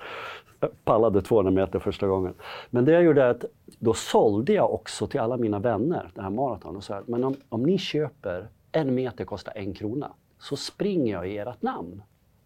[0.65, 2.35] Jag pallade 200 meter första gången.
[2.71, 3.45] Men det jag gjorde är att
[3.79, 7.25] då sålde jag också till alla mina vänner det här maraton och sa att men
[7.25, 12.03] om, om ni köper en meter kostar en krona så springer jag i ert namn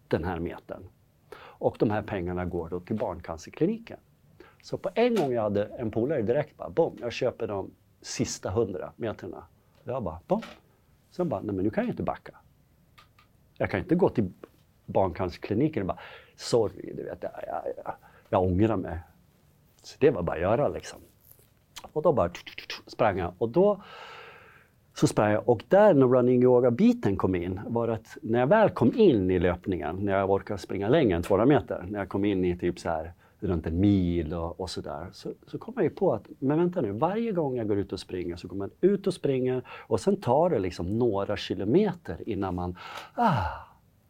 [0.07, 0.83] den här metern.
[1.37, 3.99] Och de här pengarna går då till Barncancerkliniken.
[4.61, 8.49] Så på en gång jag hade en polare direkt bara, bom, jag köper de sista
[8.49, 9.43] hundra meterna.
[9.83, 10.41] Jag bara, bom.
[11.11, 12.35] Sen bara, nej men nu kan jag inte backa.
[13.57, 14.31] Jag kan inte gå till
[14.85, 15.99] Barncancerkliniken och bara,
[16.35, 17.95] sorry, du vet, ja, ja, ja
[18.29, 18.99] jag ångrar mig.
[19.83, 20.99] Så det var bara att göra liksom.
[21.93, 22.31] Och då bara
[22.87, 23.33] sprang jag.
[23.37, 23.81] Och då
[24.93, 25.49] så sprang jag.
[25.49, 29.39] Och där när running yoga-biten kom in var att när jag väl kom in i
[29.39, 32.79] löpningen, när jag orkade springa längre än 200 meter, när jag kom in i typ
[32.79, 36.23] så här runt en mil och, och sådär, så, så kom jag ju på att,
[36.39, 39.13] men vänta nu, varje gång jag går ut och springer så går man ut och
[39.13, 42.77] springer och sen tar det liksom några kilometer innan man,
[43.13, 43.45] ah,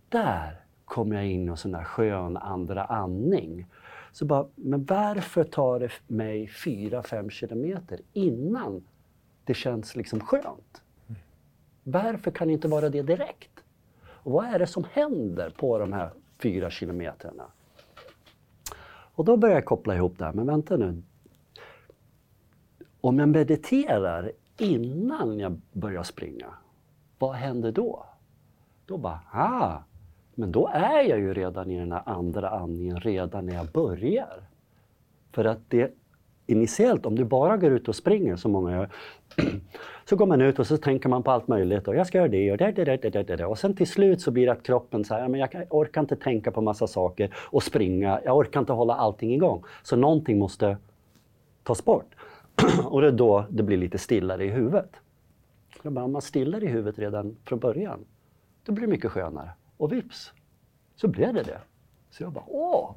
[0.10, 0.56] där
[0.86, 3.66] kom jag in i en sån där skön andra andning.
[4.12, 8.84] Så bara, men varför tar det mig 4-5 kilometer innan
[9.46, 10.82] det känns liksom skönt?
[11.84, 13.64] Varför kan det inte vara det direkt?
[14.02, 17.44] Och vad är det som händer på de här fyra kilometerna?
[19.20, 21.02] Och då börjar jag koppla ihop det här, men vänta nu.
[23.02, 26.48] Om jag mediterar innan jag börjar springa,
[27.20, 28.06] vad händer då?
[28.86, 29.78] Då bara, ah,
[30.40, 34.44] men då är jag ju redan i den här andra andningen redan när jag börjar.
[35.32, 35.94] För att det
[36.48, 38.90] initiellt, om du bara går ut och springer som många gör,
[40.06, 42.28] så går man ut och så tänker man på allt möjligt och jag ska göra
[42.28, 43.46] det och det, det, det, det, det.
[43.46, 46.52] Och sen till slut så blir det att kroppen säger, men jag orkar inte tänka
[46.52, 49.64] på massa saker och springa, jag orkar inte hålla allting igång.
[49.84, 50.78] Så någonting måste
[51.64, 52.16] tas bort.
[52.86, 54.96] och det är då det blir lite stillare i huvudet.
[55.84, 58.06] Om man stillar i huvudet redan från början,
[58.66, 59.50] då blir det mycket skönare.
[59.80, 60.34] Och vips,
[60.96, 61.62] så blev det det.
[62.10, 62.96] Så jag bara, åh,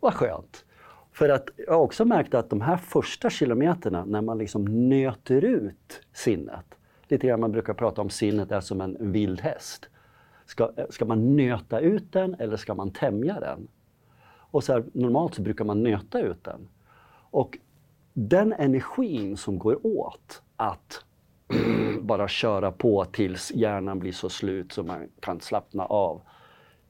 [0.00, 0.64] vad skönt.
[1.12, 5.44] För att jag har också märkt att de här första kilometerna när man liksom nöter
[5.44, 6.64] ut sinnet.
[7.08, 9.88] Lite grann man brukar prata om sinnet är som en, vild häst.
[10.44, 13.68] Ska, ska man nöta ut den eller ska man tämja den?
[14.24, 16.68] Och så här, normalt så brukar man nöta ut den.
[17.30, 17.58] Och
[18.12, 21.04] den energin som går åt att
[22.00, 26.22] bara köra på tills hjärnan blir så slut så man kan slappna av.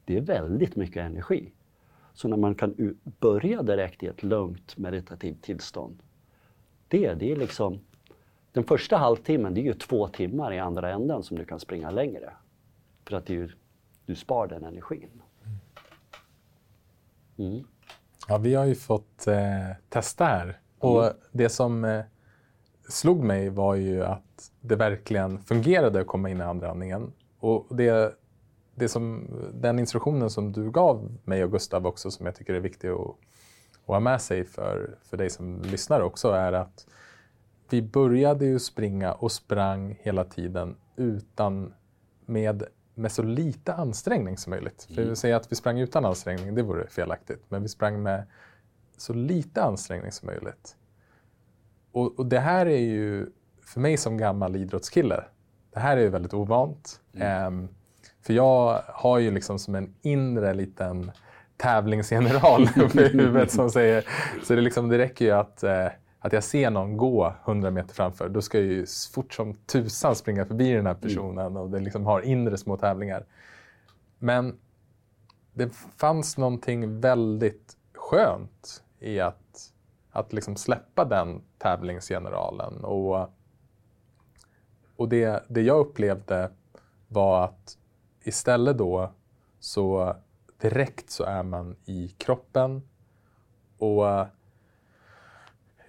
[0.05, 1.51] Det är väldigt mycket energi.
[2.13, 5.99] Så när man kan börja direkt i ett lugnt meditativt tillstånd.
[6.87, 7.79] Det, det är liksom,
[8.51, 11.91] den första halvtimmen det är ju två timmar i andra änden som du kan springa
[11.91, 12.33] längre.
[13.05, 13.49] För att du,
[14.05, 15.21] du spar den energin.
[17.37, 17.63] Mm.
[18.27, 20.59] Ja, vi har ju fått eh, testa här.
[20.79, 21.17] Och mm.
[21.31, 22.03] det som eh,
[22.93, 27.13] slog mig var ju att det verkligen fungerade att komma in i andra andningen.
[27.39, 28.15] Och det,
[28.75, 32.59] det som, den instruktionen som du gav mig och Gustav också som jag tycker är
[32.59, 33.15] viktig att, att
[33.85, 36.87] ha med sig för, för dig som lyssnar också är att
[37.69, 41.73] vi började ju springa och sprang hela tiden utan
[42.25, 42.63] med,
[42.95, 44.87] med så lite ansträngning som möjligt.
[44.89, 44.95] Mm.
[44.95, 47.43] För att säga att vi sprang utan ansträngning, det vore felaktigt.
[47.49, 48.23] Men vi sprang med
[48.97, 50.75] så lite ansträngning som möjligt.
[51.93, 53.27] Och, och, det här är ju,
[53.65, 55.23] för mig som gammal idrottskille,
[55.73, 57.01] det här är ju väldigt ovant.
[57.13, 57.47] Mm.
[57.47, 57.69] Um,
[58.21, 61.11] för jag har ju liksom som en inre liten
[61.57, 64.05] tävlingsgeneral i huvudet som säger,
[64.43, 65.87] så det, liksom, det räcker ju att, eh,
[66.19, 70.15] att jag ser någon gå 100 meter framför, då ska jag ju fort som tusan
[70.15, 71.57] springa förbi den här personen mm.
[71.57, 73.25] och det liksom har inre små tävlingar.
[74.19, 74.55] Men
[75.53, 79.72] det fanns någonting väldigt skönt i att
[80.13, 82.83] att liksom släppa den tävlingsgeneralen.
[82.83, 83.29] Och,
[84.95, 86.51] och det, det jag upplevde
[87.07, 87.77] var att
[88.23, 89.11] istället då
[89.59, 90.15] så
[90.61, 92.81] direkt så är man i kroppen.
[93.77, 94.05] Och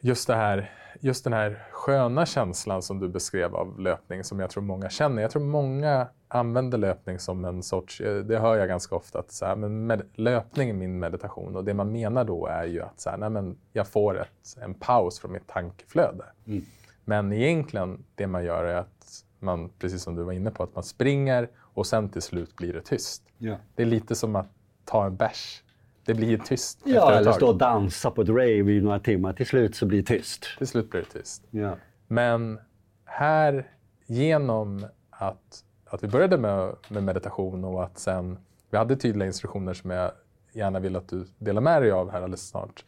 [0.01, 4.51] just det här, just den här sköna känslan som du beskrev av löpning som jag
[4.51, 5.23] tror många känner.
[5.23, 9.33] Jag tror många använder löpning som en sorts, eh, det hör jag ganska ofta, att
[9.33, 12.83] så här, men med, löpning är min meditation och det man menar då är ju
[12.83, 16.25] att så här, nej, men jag får ett, en paus från mitt tankeflöde.
[16.47, 16.63] Mm.
[17.05, 20.75] Men egentligen det man gör är att man, precis som du var inne på, att
[20.75, 23.23] man springer och sen till slut blir det tyst.
[23.39, 23.57] Ja.
[23.75, 24.49] Det är lite som att
[24.85, 25.63] ta en bärs.
[26.05, 27.35] Det blir tyst Ja, efter ett eller tag.
[27.35, 29.33] stå och dansa på ett rave i några timmar.
[29.33, 30.47] Till slut så blir det tyst.
[30.59, 31.45] Till slut blir det tyst.
[31.51, 31.77] Ja.
[32.07, 32.61] Men
[33.05, 33.71] här,
[34.07, 38.39] genom att, att vi började med, med meditation och att sen
[38.71, 40.13] vi hade tydliga instruktioner som jag
[40.53, 42.85] gärna vill att du delar med dig av här alldeles snart,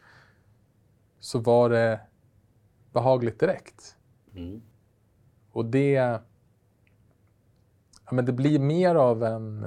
[1.19, 1.99] så var det
[2.93, 3.95] behagligt direkt.
[4.35, 4.61] Mm.
[5.51, 5.91] Och det,
[8.05, 9.61] ja, men det blir mer av en,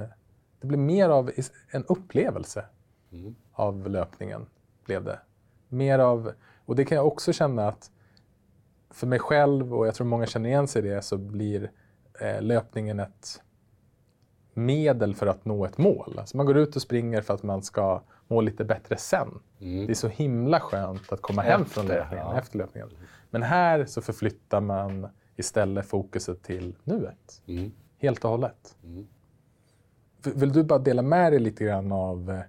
[0.60, 1.30] det blir mer av
[1.70, 2.64] en upplevelse
[3.12, 3.34] Mm.
[3.52, 4.46] av löpningen,
[4.84, 5.20] blev det.
[5.68, 6.32] Mer av,
[6.64, 7.90] och det kan jag också känna att
[8.90, 11.70] för mig själv, och jag tror många känner igen sig i det, så blir
[12.40, 13.42] löpningen ett
[14.54, 16.14] medel för att nå ett mål.
[16.18, 19.40] Alltså man går ut och springer för att man ska må lite bättre sen.
[19.60, 19.86] Mm.
[19.86, 22.38] Det är så himla skönt att komma hem från Efter, löpningen, ja.
[22.38, 22.88] efter löpningen.
[23.30, 25.06] Men här så förflyttar man
[25.36, 27.72] istället fokuset till nuet, Mm.
[27.98, 28.76] helt och hållet.
[28.84, 29.06] Mm.
[30.22, 32.40] Vill du bara dela med dig lite grann av, eh,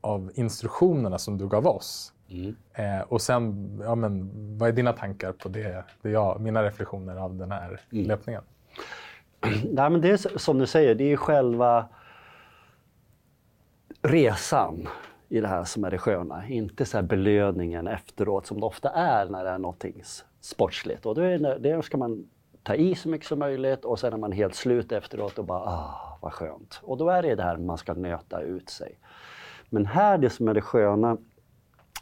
[0.00, 2.12] av instruktionerna som du gav oss?
[2.28, 2.56] Mm.
[2.72, 7.16] Eh, och sen, ja, men, vad är dina tankar på det, det jag, mina reflektioner
[7.16, 8.04] av den här Mm.
[8.06, 8.42] löpningen?
[9.64, 11.88] Nej, men det är som du säger, det är själva
[14.02, 14.88] resan
[15.28, 16.48] i det här som är det sköna.
[16.48, 20.02] Inte så här belöningen efteråt som det ofta är när det är någonting
[20.40, 21.06] sportsligt.
[21.06, 22.28] Och då är det ska man
[22.62, 25.60] ta i så mycket som möjligt och sen är man helt slut efteråt och bara
[25.60, 26.80] ah, vad skönt.
[26.82, 28.98] Och då är det det här man ska nöta ut sig.
[29.68, 31.16] Men här, det som är det sköna,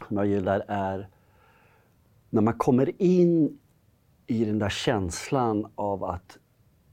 [0.07, 1.07] som jag gillar, är
[2.29, 3.59] när man kommer in
[4.27, 6.37] i den där känslan av att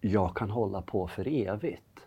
[0.04, 2.00] jag kan hålla på för evigt.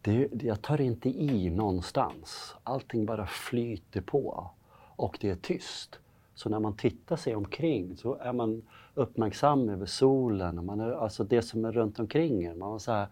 [0.00, 2.56] Det, jag tar inte i någonstans.
[2.64, 4.50] Allting bara flyter på
[4.96, 5.98] och det är tyst.
[6.34, 8.62] Så när man tittar sig omkring så är man
[8.94, 12.58] uppmärksam över solen, och man är, alltså det som är runt omkring en.
[12.58, 13.08] Man var så här,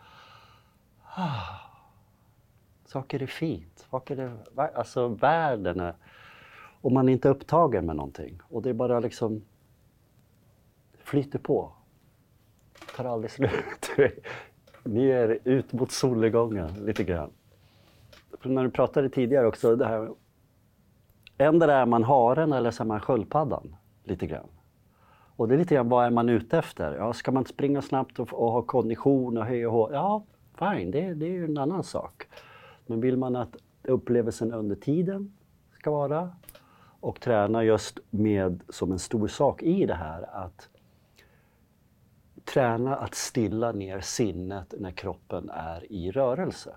[1.02, 1.60] ah,
[2.86, 5.94] saker är fint, saker är, alltså världen är,
[6.80, 8.40] och man är inte upptagen med någonting.
[8.48, 9.42] Och det är bara liksom
[10.98, 11.72] flyter på.
[12.98, 13.90] Tar aldrig slut.
[14.82, 17.30] Ner, ut mot solnedgången lite grann.
[18.40, 20.08] För när du pratade tidigare också, det här
[21.38, 24.48] Ändå är man haren eller så är man sköldpaddan lite grann.
[25.36, 26.96] Och det är lite grann vad är man ute efter?
[26.96, 29.90] Ja, ska man springa snabbt och, och ha kondition och höja hår?
[29.92, 30.24] Ja,
[30.58, 32.28] fine, det, det är ju en annan sak.
[32.86, 35.36] Men vill man att upplevelsen under tiden
[35.78, 36.30] ska vara
[37.00, 40.68] och träna just med som en stor sak i det här att
[42.52, 46.70] träna att stilla ner sinnet när kroppen är i rörelse.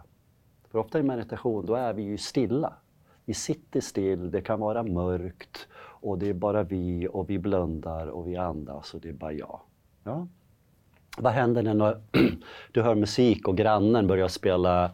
[0.72, 2.74] För ofta i meditation då är vi ju stilla.
[3.26, 5.68] Vi sitter still, det kan vara mörkt
[6.02, 9.34] och det är bara vi och vi blundar och vi andas och det är bara
[9.34, 9.60] jag.
[10.04, 10.28] Ja.
[11.18, 12.02] Vad händer när
[12.72, 14.92] du hör musik och grannen börjar spela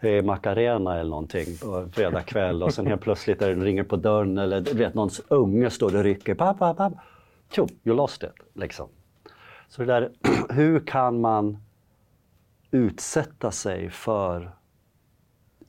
[0.00, 3.96] eh, Macarena eller någonting på fredag kväll och sen helt plötsligt är det ringer på
[3.96, 6.34] dörren eller du vet någons unge står och rycker.
[6.34, 7.02] Pappa, pappa.
[7.50, 8.30] Tjo, you lost it.
[8.52, 8.88] Liksom.
[9.74, 10.10] Så det där,
[10.54, 11.58] hur kan man
[12.70, 14.50] utsätta sig för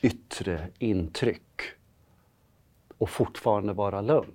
[0.01, 1.61] yttre intryck
[2.97, 4.31] och fortfarande vara lugn?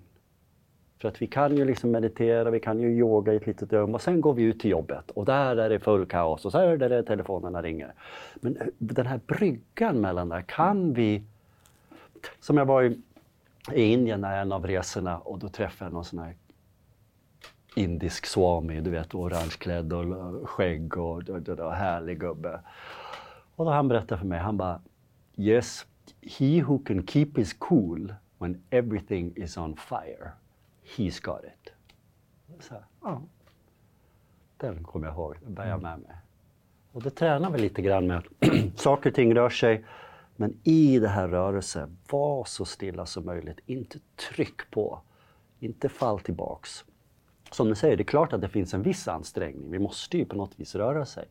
[0.99, 3.95] För att vi kan ju liksom meditera, vi kan ju yoga i ett litet rum
[3.95, 6.59] och sen går vi ut till jobbet och där är det full kaos och så
[6.59, 7.95] är det där telefonerna ringer.
[8.35, 11.23] Men den här bryggan mellan där, kan vi...
[12.41, 13.01] Som jag var i,
[13.73, 16.35] i Indien när en av resorna och då träffade jag någon sån här
[17.75, 22.61] indisk swami, du vet orangeklädd och skägg och, och, och, och härlig gubbe.
[23.57, 24.81] Och då han berättade för mig, han bara
[25.37, 25.87] Yes,
[26.23, 30.33] he who can keep his cool when everything is on fire,
[30.97, 31.73] he's got it.
[32.61, 33.23] Så här, ja.
[34.57, 36.17] Den kommer jag ihåg, den bär jag med mig.
[36.93, 38.23] Och det tränar vi lite grann med
[38.77, 39.85] saker och ting rör sig,
[40.37, 43.59] men i det här rörelsen, var så stilla som möjligt.
[43.67, 45.01] Inte tryck på,
[45.61, 46.85] inte fall tillbaks
[47.51, 49.71] som du säger, det är klart att det finns en viss ansträngning.
[49.71, 51.25] Vi måste ju på något vis röra sig.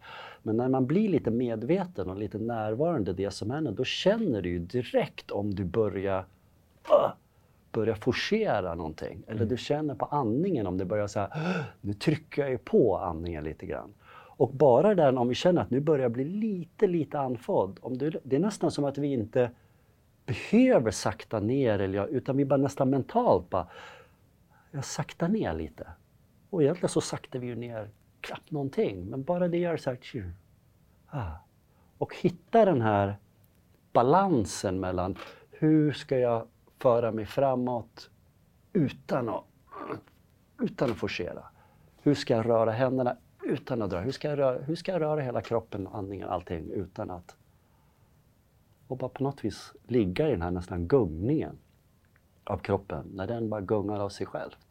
[0.44, 4.50] Men när man blir lite medveten och lite närvarande det som händer, då känner du
[4.50, 6.20] ju direkt om du börjar
[6.90, 7.12] uh,
[7.72, 9.24] börjar forcera någonting.
[9.28, 12.58] Eller du känner på andningen om det börjar så här, "Åh, nu trycker jag ju
[12.58, 13.94] på andningen lite grann.
[14.40, 17.80] Och bara den, om vi känner att nu börjar jag bli lite, lite andfådd.
[17.82, 19.52] Om du, det är nästan som att vi inte
[20.26, 23.68] behöver sakta ner, eller, utan vi bara nästan mentalt bara,
[24.72, 25.88] jag saktar ner lite.
[26.50, 27.90] Och egentligen så saktar vi ju ner
[28.22, 29.98] knappt någonting, men bara det gör så här...
[29.98, 30.32] tju,
[31.12, 31.32] Ah.
[31.98, 33.18] Och hitta den här
[33.94, 35.18] balansen mellan
[35.52, 36.48] hur ska jag
[36.80, 38.10] föra mig framåt
[38.74, 39.44] utan att,
[40.62, 41.44] utan att forcera?
[42.02, 44.00] Hur ska jag röra händerna utan att dra?
[44.00, 47.36] Hur ska jag röra, hur ska jag röra hela kroppen, andningen, allting utan att...
[48.88, 51.58] Och bara på något vis ligga i den här nästan gungningen
[52.44, 54.69] av kroppen, när den bara gungar av sig självt.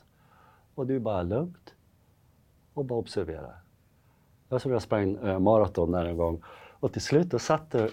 [0.78, 1.74] Och du bara lugnt
[2.74, 3.56] och bara observerar.
[4.48, 6.42] Jag som jag sprang äh, maraton där en gång
[6.80, 7.90] och till slut då satt det,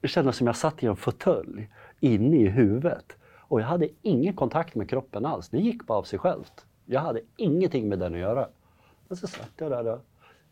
[0.00, 1.68] det kändes som jag satt i en fåtölj
[2.00, 3.12] inne i huvudet.
[3.38, 5.48] Och jag hade ingen kontakt med kroppen alls.
[5.48, 6.66] Det gick bara av sig självt.
[6.84, 8.48] Jag hade ingenting med den att göra.
[9.08, 10.00] Och så satt jag där då,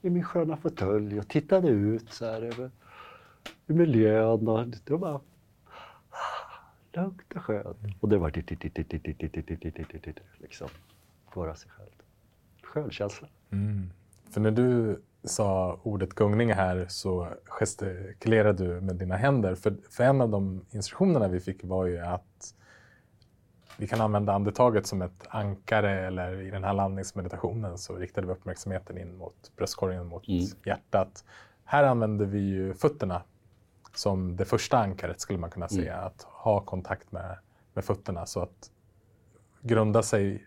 [0.02, 2.70] i min sköna fåtölj och tittade ut så här över
[3.66, 5.20] i miljön och det var bara
[6.92, 7.76] lugnt och skönt.
[8.00, 8.30] Och det var
[10.38, 10.68] liksom,
[11.44, 12.02] av sig självt.
[12.62, 13.28] Skön känsla.
[13.50, 13.90] Mm.
[14.30, 19.54] För när du sa ordet gungning här så gestikulerade du med dina händer.
[19.54, 22.54] För, för en av de instruktionerna vi fick var ju att
[23.78, 28.32] vi kan använda andetaget som ett ankare eller i den här landningsmeditationen så riktade vi
[28.32, 30.46] uppmärksamheten in mot bröstkorgen, mot mm.
[30.64, 31.24] hjärtat.
[31.64, 33.22] Här använder vi ju fötterna
[33.94, 35.94] som det första ankaret skulle man kunna säga.
[35.94, 36.06] Mm.
[36.06, 37.38] Att ha kontakt med,
[37.74, 38.70] med fötterna så att
[39.60, 40.46] grunda sig,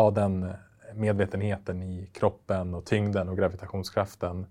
[0.00, 0.52] ha den
[0.94, 4.46] medvetenheten i kroppen och tyngden och gravitationskraften.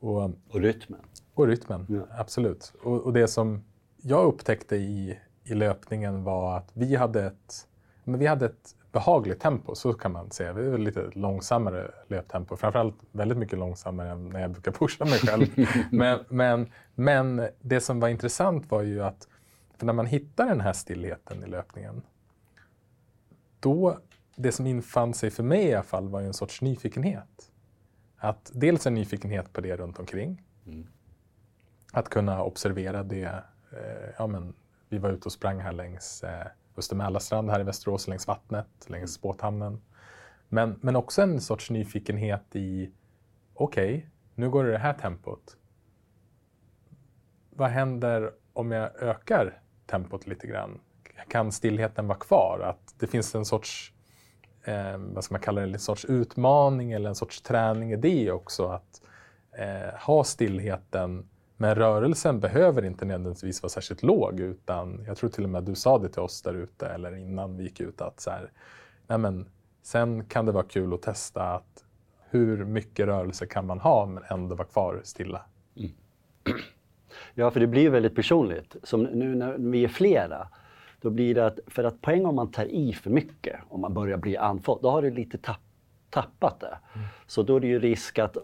[0.00, 1.00] Och, och rytmen.
[1.34, 2.06] Och rytmen, ja.
[2.10, 2.72] absolut.
[2.82, 3.64] Och, och, det som
[3.96, 7.66] jag upptäckte i, i löpningen var att vi hade ett,
[8.04, 10.52] men vi hade ett behagligt tempo, så kan man säga.
[10.52, 15.18] Vi hade lite långsammare löptempo, framförallt väldigt mycket långsammare än när jag brukar pusha mig
[15.18, 15.46] själv.
[15.90, 19.28] men, men, men det som var intressant var ju att
[19.78, 22.02] när man hittar den här stillheten i löpningen,
[23.60, 23.98] då
[24.38, 27.52] det som infann sig för mig i alla fall var ju en sorts nyfikenhet.
[28.16, 30.42] Att dels en nyfikenhet på det runt omkring.
[30.66, 30.86] Mm.
[31.92, 33.42] Att kunna observera det.
[33.72, 34.54] Eh, ja, men,
[34.88, 39.16] vi var ute och sprang här längs eh, Östermälarstrand här i Västerås, längs vattnet, längs
[39.16, 39.22] mm.
[39.22, 39.80] båthamnen.
[40.48, 42.90] Men, men också en sorts nyfikenhet i,
[43.54, 45.56] okej, okay, nu går det det här tempot.
[47.50, 50.80] Vad händer om jag ökar tempot lite grann?
[51.28, 52.60] Kan stillheten vara kvar?
[52.60, 53.94] Att det finns en sorts
[54.68, 58.32] eh, vad ska man kalla det, en sorts utmaning eller en sorts träning i det
[58.32, 58.66] också.
[58.66, 59.02] Att
[59.52, 65.44] eh, ha stillheten, men rörelsen behöver inte nödvändigtvis vara särskilt låg utan jag tror till
[65.44, 68.00] och med att du sa det till oss där ute eller innan vi gick ut
[68.00, 68.52] att så här,
[69.06, 69.48] nej men,
[69.82, 71.84] sen kan det vara kul att testa att
[72.30, 75.42] hur mycket rörelse kan man ha men ändå vara kvar stilla.
[75.76, 75.90] Mm.
[77.34, 78.76] Ja, för det blir väldigt personligt.
[78.82, 80.48] Som nu när vi är flera
[81.00, 83.94] då blir det att, för att poäng om man tar i för mycket, om man
[83.94, 85.60] börjar bli andfådd, då har du lite tapp,
[86.10, 86.78] tappat det.
[86.94, 87.06] Mm.
[87.26, 88.36] Så då är det ju risk att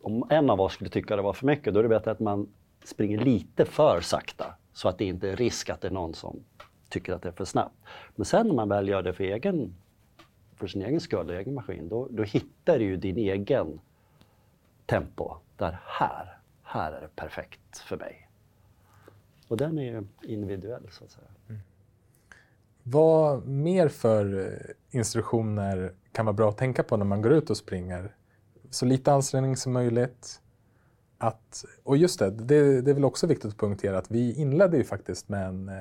[0.00, 2.20] om en av oss skulle tycka det var för mycket, då är det bättre att
[2.20, 2.48] man
[2.84, 6.44] springer lite för sakta så att det inte är risk att det är någon som
[6.88, 7.74] tycker att det är för snabbt.
[8.16, 9.74] Men sen när man väl gör det för, egen,
[10.56, 13.80] för sin egen skull, egen maskin, då, då hittar du ju din egen
[14.86, 15.34] tempo.
[15.56, 18.28] Där här, här är det perfekt för mig.
[19.48, 21.28] Och den är ju individuell så att säga.
[21.48, 21.60] Mm.
[22.90, 27.50] Vad mer för eh, instruktioner kan vara bra att tänka på när man går ut
[27.50, 28.14] och springer?
[28.70, 30.40] Så lite ansträngning som möjligt.
[31.18, 34.76] Att, och just det, det, det är väl också viktigt att poängtera att vi inledde
[34.76, 35.74] ju faktiskt med en, eh,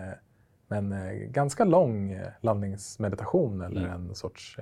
[0.68, 3.92] med en eh, ganska lång landningsmeditation eller mm.
[3.92, 4.58] en sorts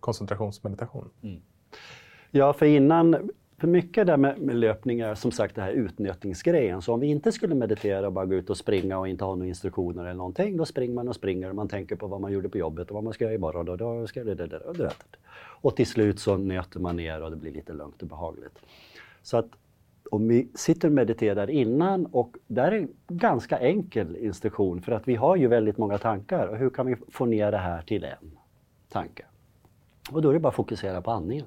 [0.00, 1.10] koncentrationsmeditation.
[1.22, 1.42] Mm.
[2.30, 6.82] Ja, för innan för mycket där med, med löpning är som sagt det här utnötningsgrejen.
[6.82, 9.34] Så om vi inte skulle meditera och bara gå ut och springa och inte ha
[9.34, 12.32] några instruktioner eller någonting, då springer man och springer och man tänker på vad man
[12.32, 13.68] gjorde på jobbet och vad man ska göra imorgon.
[13.68, 14.90] Och, då ska det, det, det, det,
[15.38, 18.58] och till slut så nöter man ner och det blir lite lugnt och behagligt.
[19.22, 19.48] Så att
[20.10, 25.08] om vi sitter och mediterar innan och där är en ganska enkel instruktion för att
[25.08, 28.04] vi har ju väldigt många tankar och hur kan vi få ner det här till
[28.04, 28.38] en
[28.88, 29.24] tanke?
[30.10, 31.46] Och då är det bara att fokusera på andningen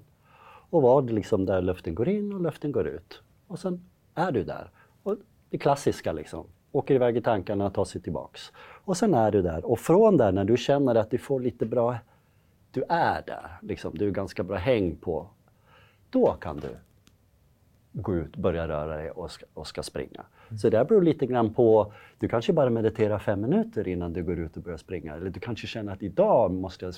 [0.70, 3.22] och var liksom där luften går in och luften går ut.
[3.48, 4.70] Och sen är du där.
[5.04, 5.18] Och
[5.50, 8.52] det klassiska liksom, åker iväg i tankarna och tar sig tillbaks.
[8.58, 9.66] Och sen är du där.
[9.66, 11.98] Och från där när du känner att du får lite bra,
[12.72, 15.28] du är där, liksom, du är ganska bra häng på,
[16.10, 16.70] då kan du
[17.92, 20.26] gå ut, börja röra dig och ska, och ska springa.
[20.48, 20.58] Mm.
[20.58, 24.40] Så det beror lite grann på, du kanske bara mediterar fem minuter innan du går
[24.40, 25.16] ut och börjar springa.
[25.16, 26.94] Eller du kanske känner att idag måste jag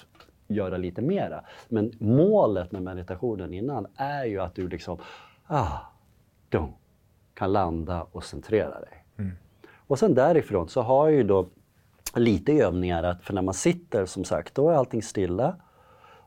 [0.54, 1.44] göra lite mera.
[1.70, 4.98] Men målet med meditationen innan är ju att du liksom
[5.48, 5.78] ah,
[6.50, 6.70] dum,
[7.34, 9.06] kan landa och centrera dig.
[9.18, 9.32] Mm.
[9.88, 11.48] Och sen därifrån så har jag ju då
[12.16, 15.56] lite övningar att för när man sitter som sagt, då är allting stilla.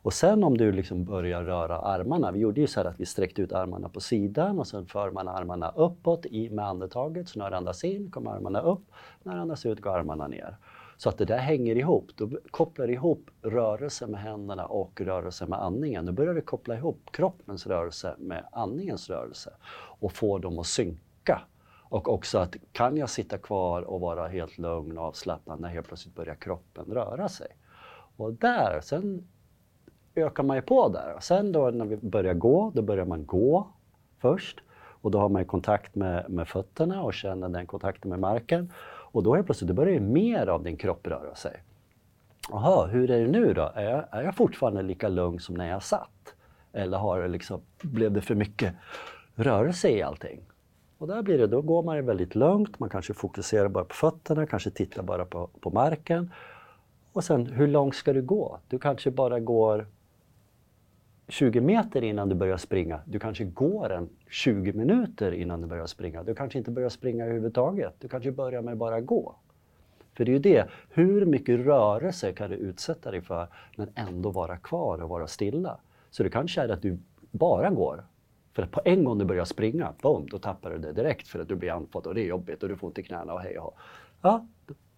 [0.04, 3.06] Och sen om du liksom börjar röra armarna, vi gjorde ju så här att vi
[3.06, 7.28] sträckte ut armarna på sidan och sen för man armarna uppåt i, med andetaget.
[7.28, 8.82] Så när det andas in kommer armarna upp,
[9.22, 10.56] när det andas ut går armarna ner.
[10.96, 12.10] Så att det där hänger ihop.
[12.16, 16.06] Du kopplar ihop rörelse med händerna och rörelse med andningen.
[16.06, 19.50] Då börjar du koppla ihop kroppens rörelse med andningens rörelse
[20.00, 21.42] och få dem att synka.
[21.82, 25.86] Och också att kan jag sitta kvar och vara helt lugn och avslappnad när helt
[25.86, 27.46] plötsligt börjar kroppen röra sig.
[28.16, 29.28] Och där, sen
[30.14, 31.14] ökar man ju på där.
[31.16, 33.68] Och sen då när vi börjar gå, då börjar man gå
[34.18, 34.60] först.
[35.04, 38.72] Och då har man kontakt med, med fötterna och känner den kontakten med marken.
[39.14, 41.62] Och då helt plötsligt då börjar mer av din kropp röra sig.
[42.50, 43.72] Jaha, hur är det nu då?
[43.74, 46.34] Är jag, är jag fortfarande lika lugn som när jag satt?
[46.72, 48.74] Eller har det liksom, blev det för mycket
[49.34, 50.40] rörelse i allting?
[50.98, 54.46] Och där blir det, då går man väldigt lugnt, man kanske fokuserar bara på fötterna,
[54.46, 56.30] kanske tittar bara på, på marken.
[57.12, 58.58] Och sen, hur långt ska du gå?
[58.68, 59.86] Du kanske bara går
[61.28, 63.00] 20 meter innan du börjar springa.
[63.04, 66.22] Du kanske går en 20 minuter innan du börjar springa.
[66.22, 67.94] Du kanske inte börjar springa överhuvudtaget.
[67.98, 69.34] Du kanske börjar med bara gå.
[70.14, 74.30] För det är ju det, hur mycket rörelse kan du utsätta dig för men ändå
[74.30, 75.78] vara kvar och vara stilla?
[76.10, 76.98] Så det kanske är att du
[77.30, 78.04] bara går.
[78.52, 81.38] För att på en gång du börjar springa, boom, då tappar du det direkt för
[81.38, 83.40] att du blir andfådd och det är jobbigt och du får ont i knäna och
[83.40, 83.74] hej och hå.
[84.22, 84.46] Ja,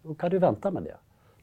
[0.03, 0.97] då kan du vänta med det.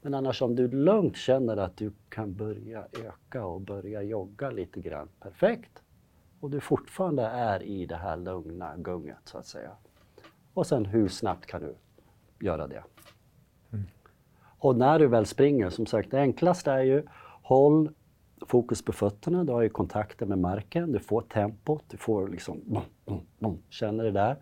[0.03, 4.81] Men annars om du lugnt känner att du kan börja öka och börja jogga lite
[4.81, 5.81] grann, perfekt.
[6.39, 9.71] Och du fortfarande är i det här lugna gunget så att säga.
[10.53, 11.75] Och sen hur snabbt kan du
[12.45, 12.83] göra det?
[13.71, 13.85] Mm.
[14.39, 17.03] Och när du väl springer, som sagt, det enklaste är ju
[17.43, 17.89] håll
[18.47, 22.61] fokus på fötterna, du har ju kontakten med marken, du får tempot, du får liksom
[22.65, 24.35] bom, bom, bom, känner det där.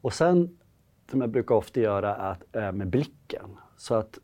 [0.00, 0.58] Och sen,
[1.10, 3.56] som jag brukar ofta göra, att, äh, med blicken.
[3.76, 4.18] Så att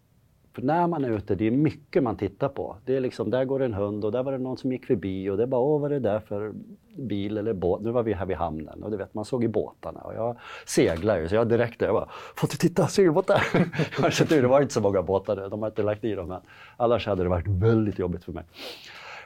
[0.56, 2.76] för när man är ute, det är mycket man tittar på.
[2.84, 5.30] Det är liksom, där går en hund och där var det någon som gick förbi
[5.30, 6.52] och det är bara, åh vad är det där för
[6.98, 7.82] bil eller båt?
[7.82, 10.36] Nu var vi här vid hamnen och du vet, man såg ju båtarna och jag
[10.66, 13.42] seglar ju så jag direkt jag bara, får du titta, segelbåtar!
[14.40, 16.40] det var inte så många båtar, de har inte lagt i dem än.
[16.76, 18.44] Annars hade det varit väldigt jobbigt för mig.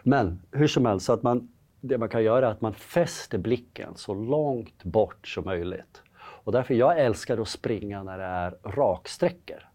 [0.02, 1.48] Men hur som helst, så att man,
[1.80, 6.02] det man kan göra är att man fäster blicken så långt bort som möjligt.
[6.18, 9.69] Och därför jag älskar att springa när det är raksträckor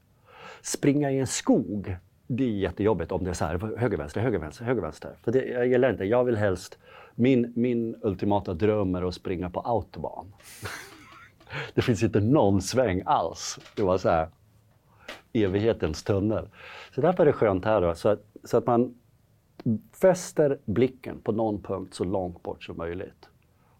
[0.65, 1.97] springa i en skog,
[2.27, 5.15] det är jättejobbigt om det är så här, höger, vänster, höger, vänster, höger, vänster.
[5.23, 6.03] För det jag gillar inte.
[6.03, 6.79] Jag vill helst,
[7.15, 10.33] min, min ultimata dröm är att springa på autobahn.
[11.73, 13.59] det finns inte någon sväng alls.
[13.75, 14.29] Det var så här,
[15.33, 16.49] evighetens tunnel.
[16.95, 18.95] Så därför är det skönt här då, så att, så att man
[20.01, 23.29] fäster blicken på någon punkt så långt bort som möjligt.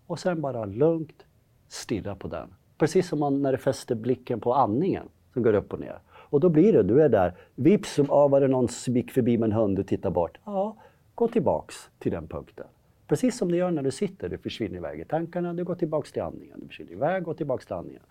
[0.08, 1.26] Och sen bara lugnt
[1.68, 2.54] stirra på den.
[2.78, 6.00] Precis som man när du fäster blicken på andningen som går upp och ner.
[6.30, 7.34] Och då blir det, du är där.
[7.56, 10.38] Vips, som ah, var det någon som gick förbi med en hund, och tittade bort.
[10.46, 10.78] Ja,
[11.16, 12.66] gå tillbaks till den punkten.
[13.08, 16.12] Precis som du gör när du sitter, du försvinner iväg i tankarna, du går tillbaks
[16.12, 16.60] till andningen.
[16.60, 18.02] Du försvinner iväg, går tillbaks till andningen.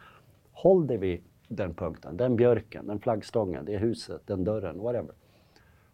[0.53, 5.15] Håll dig vid den punkten, den björken, den flaggstången, det huset, den dörren, whatever.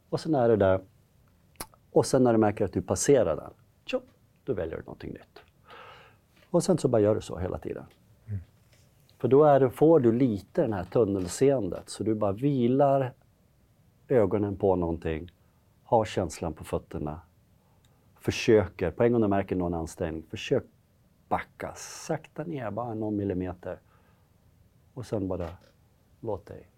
[0.08, 0.80] Och sen är det där.
[1.92, 3.50] Och sen när du märker att du passerar den,
[3.84, 4.00] tjo,
[4.44, 5.42] då väljer du någonting nytt.
[6.50, 7.84] Och sen så bara gör du så hela tiden.
[9.20, 13.12] För då är får du lite det här tunnelseendet, så du bara vilar
[14.08, 15.32] ögonen på någonting,
[15.84, 17.20] har känslan på fötterna,
[18.20, 20.64] försöker, på en gång du märker någon ansträngning, försök
[21.28, 23.78] backa sakta ner, bara någon millimeter.
[24.94, 25.48] Och sen bara
[26.20, 26.68] låt dig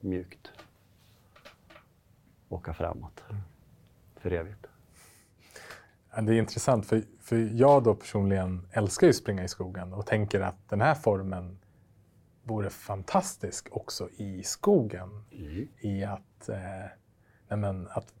[0.00, 0.50] mjukt
[2.48, 3.24] åka framåt
[4.16, 4.69] för evigt.
[6.16, 10.40] Det är intressant för, för jag då personligen älskar ju springa i skogen och tänker
[10.40, 11.58] att den här formen
[12.42, 15.24] vore fantastisk också i skogen.
[15.32, 15.68] Mm.
[15.78, 18.12] I att, eh, men, att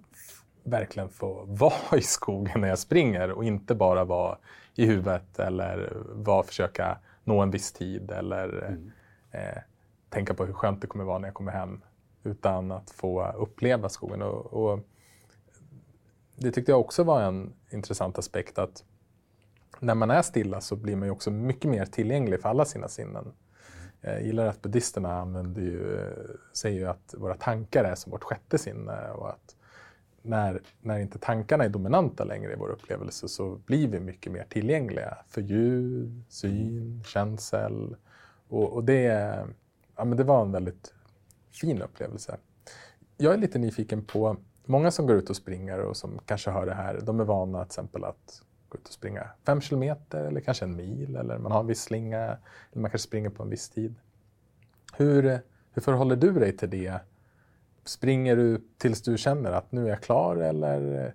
[0.64, 4.38] verkligen få vara i skogen när jag springer och inte bara vara
[4.74, 8.92] i huvudet eller vara, försöka nå en viss tid eller mm.
[9.30, 9.62] eh,
[10.08, 11.80] tänka på hur skönt det kommer vara när jag kommer hem.
[12.22, 14.22] Utan att få uppleva skogen.
[14.22, 14.80] Och, och
[16.40, 18.84] det tyckte jag också var en intressant aspekt att
[19.80, 22.88] när man är stilla så blir man ju också mycket mer tillgänglig för alla sina
[22.88, 23.32] sinnen.
[24.00, 26.08] Eh, jag gillar att buddhisterna använder ju,
[26.52, 29.56] säger ju att våra tankar är som vårt sjätte sinne och att
[30.22, 34.46] när, när inte tankarna är dominanta längre i vår upplevelse så blir vi mycket mer
[34.48, 37.96] tillgängliga för ljud, syn, känsel.
[38.48, 39.04] Och, och det,
[39.96, 40.94] ja, men det var en väldigt
[41.50, 42.36] fin upplevelse.
[43.16, 44.36] Jag är lite nyfiken på
[44.70, 47.58] många som går ut och springer och som kanske hör det här, de är vana
[47.58, 51.52] till exempel att gå ut och springa fem kilometer eller kanske en mil eller man
[51.52, 53.94] har en viss slinga eller man kanske springer på en viss tid.
[54.96, 55.22] Hur,
[55.72, 57.00] hur förhåller du dig till det?
[57.84, 61.14] Springer du tills du känner att nu är jag klar eller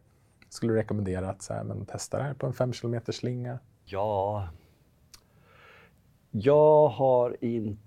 [0.50, 3.60] skulle du rekommendera att så här, men testa det här på en fem kilometers slinga?
[3.86, 4.50] Ja,
[6.32, 7.82] jag har inte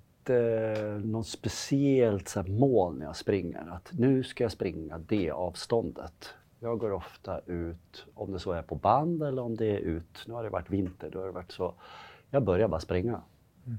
[1.04, 3.68] något speciellt så mål när jag springer.
[3.70, 6.34] Att nu ska jag springa det avståndet.
[6.60, 10.24] Jag går ofta ut, om det så är på band eller om det är ut,
[10.26, 11.74] nu har det varit vinter, då har det varit så.
[12.30, 13.20] Jag börjar bara springa.
[13.66, 13.78] Mm.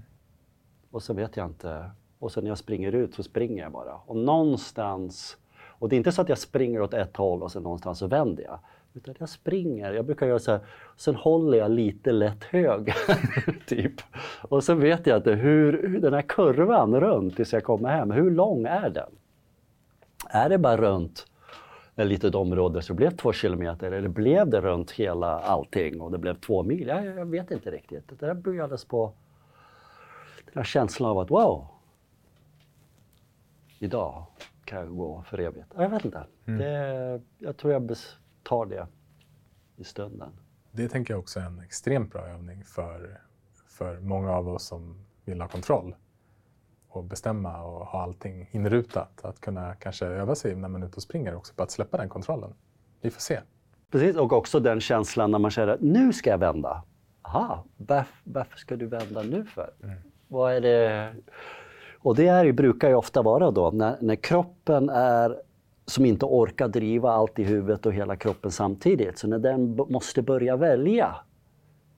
[0.92, 1.92] Och så vet jag inte.
[2.20, 3.96] Och sen när jag springer ut så springer jag bara.
[3.96, 7.64] Och någonstans, och det är inte så att jag springer åt ett håll och sen
[7.64, 8.60] någonstans så vänder jag.
[8.94, 10.60] Utan jag springer, jag brukar göra så här,
[10.98, 12.94] sen håller jag lite lätt hög.
[13.68, 13.94] typ.
[14.42, 18.12] Och sen vet jag inte hur, hur den här kurvan runt tills jag kommer hem,
[18.12, 19.10] hur lång är den?
[20.30, 21.28] Är det bara runt
[21.96, 26.12] ett litet område så det blev två kilometer eller blev det runt hela allting och
[26.12, 26.88] det blev två mil?
[26.88, 28.10] Jag, jag vet inte riktigt.
[28.10, 29.14] Det där alldeles på
[30.46, 31.68] den här känslan av att wow,
[33.80, 34.26] idag
[34.66, 35.74] kan jag gå för evigt.
[35.78, 36.24] Jag vet inte.
[36.46, 36.60] Mm.
[36.60, 37.82] Det, jag tror jag
[38.50, 38.88] tar det
[39.78, 40.30] i stunden.
[40.72, 43.22] Det tänker jag också är en extremt bra övning för,
[43.68, 45.96] för många av oss som vill ha kontroll
[46.90, 49.26] och bestämma och ha allting inrutat.
[49.26, 51.98] Att kunna kanske öva sig när man är ute och springer också på att släppa
[51.98, 52.54] den kontrollen.
[53.02, 53.40] Vi får se.
[53.92, 56.84] Precis, och också den känslan när man känner att nu ska jag vända.
[57.22, 59.72] Aha, varför, varför ska du vända nu för?
[59.84, 59.96] Mm.
[60.28, 61.14] Vad är det?
[62.00, 65.42] Och det är, brukar ju ofta vara då när, när kroppen är
[65.90, 69.18] som inte orkar driva allt i huvudet och hela kroppen samtidigt.
[69.18, 71.16] Så när den måste börja välja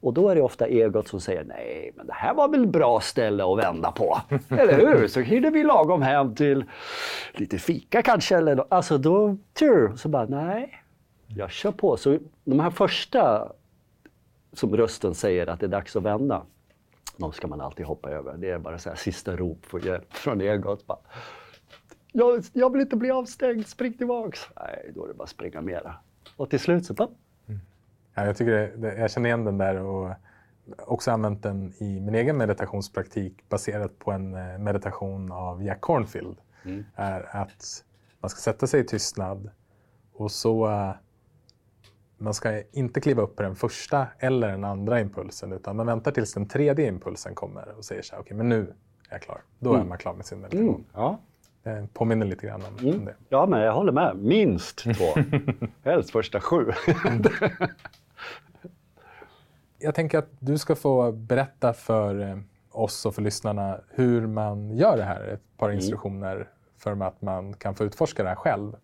[0.02, 3.00] och då är det ofta egot som säger nej, men det här var väl bra
[3.00, 4.22] ställe att vända på.
[4.50, 5.08] Eller hur?
[5.08, 6.66] Så hinner vi lagom hem till
[7.34, 8.38] lite fika kanske.
[8.38, 10.84] Eller alltså då, tur, så bara nej,
[11.28, 11.98] jag kör på.
[11.98, 13.52] Så de här första
[14.54, 16.42] som rösten säger att det är dags att vända,
[17.18, 18.38] de ska man alltid hoppa över.
[18.38, 20.88] Det är bara så här sista rop för hjälp från egot.
[20.88, 21.00] Bara,
[22.12, 24.40] jag, jag vill inte bli avstängd, spring tillbaks.
[24.56, 25.96] Nej, då är det bara att springa mera.
[26.38, 27.10] Och till slut så, bara,
[28.14, 30.16] Ja, jag, tycker det, jag känner igen den där och
[30.78, 36.38] också använt den i min egen meditationspraktik baserat på en eh, meditation av Jack Cornfield.
[36.64, 36.86] Mm.
[36.96, 37.84] är att
[38.20, 39.50] man ska sätta sig i tystnad
[40.14, 40.92] och så uh,
[42.18, 46.12] man ska inte kliva upp på den första eller den andra impulsen utan man väntar
[46.12, 48.62] tills den tredje impulsen kommer och säger så här, okej okay, men nu
[49.10, 49.42] är jag klar.
[49.60, 49.82] Då mm.
[49.82, 50.76] är man klar med sin meditation.
[50.76, 50.86] Mm.
[50.94, 51.20] Ja.
[51.64, 53.06] Det påminner lite grann om, mm.
[53.06, 53.16] det.
[53.30, 54.18] Ja, men jag håller med.
[54.18, 55.22] Minst två.
[55.84, 56.66] Helst första sju.
[59.80, 62.38] jag tänker att du ska få berätta för eh,
[62.72, 65.28] oss och för lyssnarna hur man gör det här.
[65.28, 65.78] Ett par mm.
[65.78, 68.76] instruktioner för att man kan få utforska det här själv.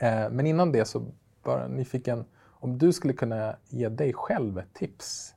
[0.00, 1.06] Eh, men innan det så
[1.42, 2.24] bara nyfiken
[2.64, 5.34] om du skulle kunna ge dig själv ett tips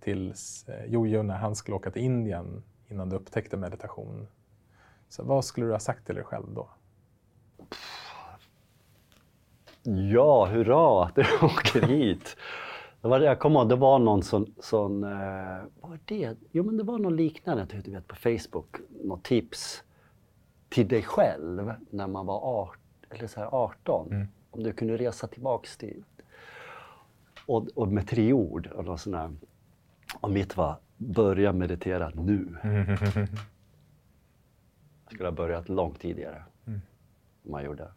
[0.00, 0.34] till
[0.66, 4.26] eh, Jojo när han skulle åka till Indien innan du upptäckte meditation.
[5.12, 6.68] Så vad skulle du ha sagt till dig själv då?
[10.12, 12.36] Ja, hurra att du åker hit!
[13.00, 15.10] Det var, jag kommer ihåg, det var någon sån, sån eh,
[15.80, 16.36] vad var det?
[16.52, 19.84] Jo men det var någon liknande, du vet på Facebook, något tips
[20.68, 22.76] till dig själv när man var 18,
[23.10, 24.12] eller så här 18.
[24.12, 24.28] Mm.
[24.50, 26.04] Om du kunde resa tillbaks till...
[27.46, 29.30] Och, och med tre ord, och sånt där.
[30.20, 32.56] Och mitt var, börja meditera nu.
[32.62, 33.28] Jag
[35.12, 36.42] skulle ha börjat långt tidigare.
[36.66, 36.80] Mm.
[37.42, 37.88] Man gjorde.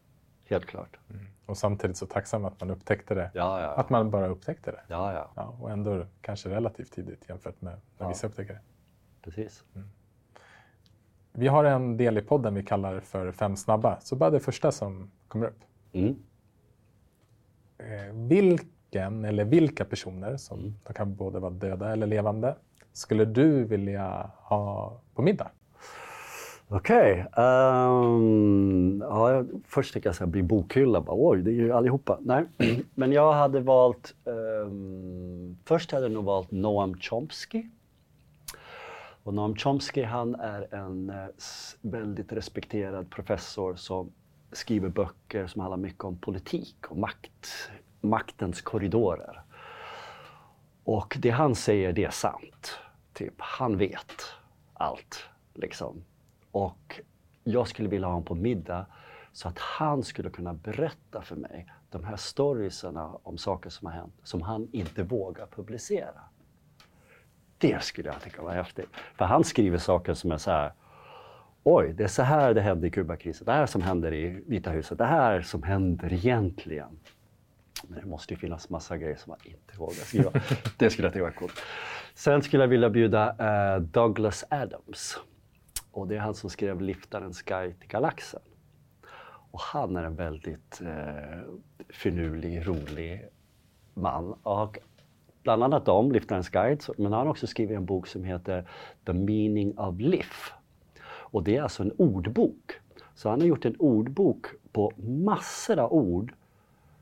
[0.46, 1.00] Helt klart.
[1.10, 1.26] Mm.
[1.46, 3.32] Och samtidigt så tacksam att man upptäckte det.
[3.34, 4.82] Ja, ja, Att man bara upptäckte det.
[4.88, 5.32] Ja, ja.
[5.36, 8.62] ja och ändå kanske relativt tidigt jämfört med när vissa upptäcker det.
[9.22, 9.64] Precis.
[9.76, 9.88] Mm.
[11.32, 14.00] Vi har en del i podden vi kallar för Fem snabba.
[14.00, 15.60] Så bara det första som kommer upp.
[15.94, 16.16] Mm.
[17.78, 20.74] Eh, vilken eller vilka personer, som mm.
[20.84, 22.56] de kan både vara döda eller levande,
[22.94, 25.52] skulle du vilja ha på middag?
[26.68, 27.26] Okej.
[27.32, 27.44] Okay.
[27.46, 31.02] Um, ja, först tänkte jag så här, bli bokhylla.
[31.02, 32.20] Bara, Oj, det är ju allihopa.
[32.22, 32.46] Nej,
[32.94, 34.16] men jag hade valt...
[34.24, 37.64] Um, först hade jag nog valt Noam Chomsky.
[39.24, 41.26] Och Noam Chomsky han är en eh,
[41.82, 44.12] väldigt respekterad professor som
[44.52, 47.70] skriver böcker som handlar mycket om politik och makt,
[48.02, 49.42] maktens korridorer.
[50.84, 52.80] Och det han säger, det är sant.
[53.14, 54.22] Typ, han vet
[54.74, 55.24] allt.
[55.54, 56.04] Liksom.
[56.56, 57.02] Och
[57.44, 58.86] jag skulle vilja ha honom på middag
[59.32, 63.94] så att han skulle kunna berätta för mig de här storiesarna om saker som har
[63.94, 66.22] hänt som han inte vågar publicera.
[67.58, 68.90] Det skulle jag tycka var häftigt.
[69.16, 70.74] För han skriver saker som är så här
[71.64, 73.46] Oj, det är så här det hände i Kubakrisen.
[73.46, 74.98] Det här som händer i Vita huset.
[74.98, 77.00] Det här som händer egentligen.
[77.88, 80.32] Men det måste ju finnas massa grejer som man inte vågar skriva.
[80.78, 81.62] det skulle jag tycka var coolt.
[82.14, 83.32] Sen skulle jag vilja bjuda
[83.76, 85.20] uh, Douglas Adams.
[85.96, 88.40] Och det är han som skrev Liftarens guide till galaxen.
[89.52, 91.40] Och han är en väldigt eh,
[91.90, 93.26] finurlig, rolig
[93.94, 94.34] man.
[94.34, 94.80] Och
[95.44, 98.70] bland annat om Liftarens guide, men han har också skrivit en bok som heter
[99.06, 100.54] The meaning of life.
[101.06, 102.72] Och det är alltså en ordbok.
[103.14, 106.34] Så han har gjort en ordbok på massor av ord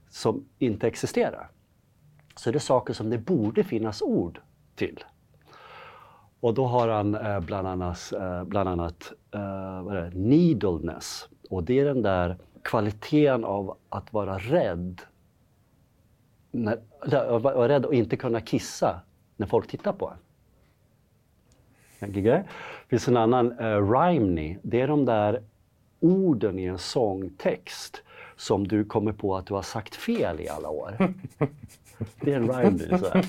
[0.09, 1.49] som inte existerar.
[2.35, 4.39] Så det är saker som det borde finnas ord
[4.75, 5.03] till.
[6.43, 11.29] Och då har han eh, bland annat, eh, bland annat eh, needleness.
[11.49, 15.01] Och det är den där kvaliteten av att vara rädd.
[16.51, 19.01] När, att vara rädd och inte kunna kissa
[19.37, 20.13] när folk tittar på
[21.99, 22.13] en.
[22.13, 22.45] Det
[22.87, 24.57] finns en annan, uh, rhymney.
[24.61, 25.43] Det är de där
[25.99, 28.03] orden i en sångtext
[28.35, 30.95] som du kommer på att du har sagt fel i alla år.
[32.21, 32.99] Det är en rhymney.
[32.99, 33.25] Så här.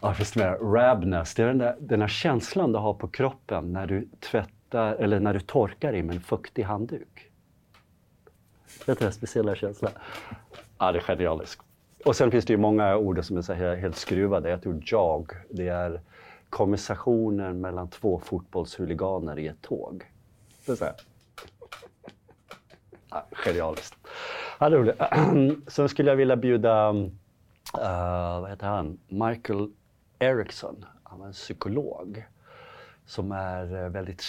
[0.00, 0.72] Ja, finns det mer?
[0.72, 4.94] Rabness, det är den där, den där känslan du har på kroppen när du tvättar
[4.94, 7.30] eller när du torkar dig med en fuktig handduk.
[8.86, 9.92] Vet du den speciella känslan?
[10.78, 11.62] Ja, det är genialiskt.
[12.04, 14.50] Och sen finns det ju många ord som är så här helt skruvade.
[14.50, 15.32] Jag tror jag.
[15.50, 16.00] det är
[16.50, 20.04] konversationen mellan två fotbollshuliganer i ett tåg.
[20.66, 20.94] Det är så här.
[23.10, 23.94] Ja, genialiskt.
[24.60, 24.96] Ja, roligt.
[25.66, 29.70] Sen skulle jag vilja bjuda, uh, vad heter han, Michael
[30.18, 30.84] Erickson.
[31.02, 32.24] Han var en psykolog
[33.06, 34.22] som är eh, väldigt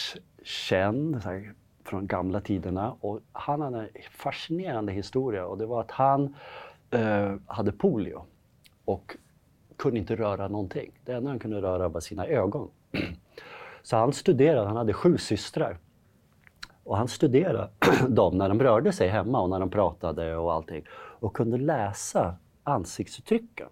[0.44, 2.96] känd här, från gamla tiderna.
[3.00, 6.36] Och han hade en fascinerande historia och det var att han
[6.92, 8.22] eh, hade polio
[8.86, 9.18] och
[9.78, 10.92] kunde inte röra någonting.
[11.06, 12.70] Det enda han kunde röra var sina ögon.
[13.82, 15.78] Så han studerade, han hade sju systrar.
[16.84, 17.70] Och han studerade
[18.08, 20.84] dem när de rörde sig hemma och när de pratade och allting.
[21.20, 23.68] Och kunde läsa ansiktsuttrycken.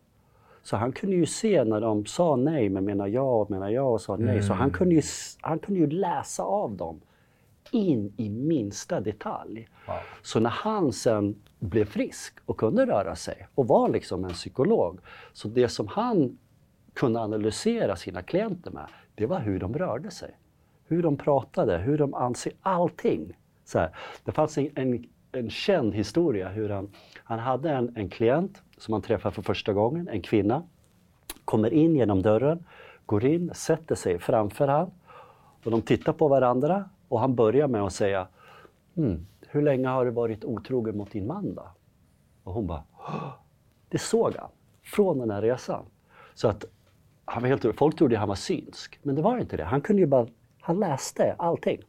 [0.67, 4.01] Så han kunde ju se när de sa nej men menar ja, menar ja och
[4.01, 4.29] sa nej.
[4.29, 4.43] Mm.
[4.43, 5.01] Så han kunde, ju,
[5.41, 7.01] han kunde ju läsa av dem
[7.71, 9.67] in i minsta detalj.
[9.87, 9.95] Wow.
[10.21, 14.99] Så när han sen blev frisk och kunde röra sig och var liksom en psykolog.
[15.33, 16.37] Så det som han
[16.93, 20.37] kunde analysera sina klienter med, det var hur de rörde sig.
[20.87, 23.37] Hur de pratade, hur de anser allting.
[23.65, 23.95] Så här.
[24.23, 26.89] Det fanns en, en, en känd historia hur han,
[27.23, 30.63] han hade en, en klient som han träffar för första gången, en kvinna.
[31.45, 32.65] Kommer in genom dörren,
[33.05, 34.91] går in, sätter sig framför han
[35.63, 38.27] och de tittar på varandra och han börjar med att säga
[38.97, 41.67] mm, hur länge har du varit otrogen mot din man då?
[42.43, 42.83] Och hon bara,
[43.89, 44.49] det såg han
[44.83, 45.85] från den här resan.
[46.33, 46.65] Så att
[47.25, 49.63] han var helt, folk trodde han var synsk, men det var inte det.
[49.63, 50.27] Han kunde ju bara,
[50.61, 51.81] han läste allting.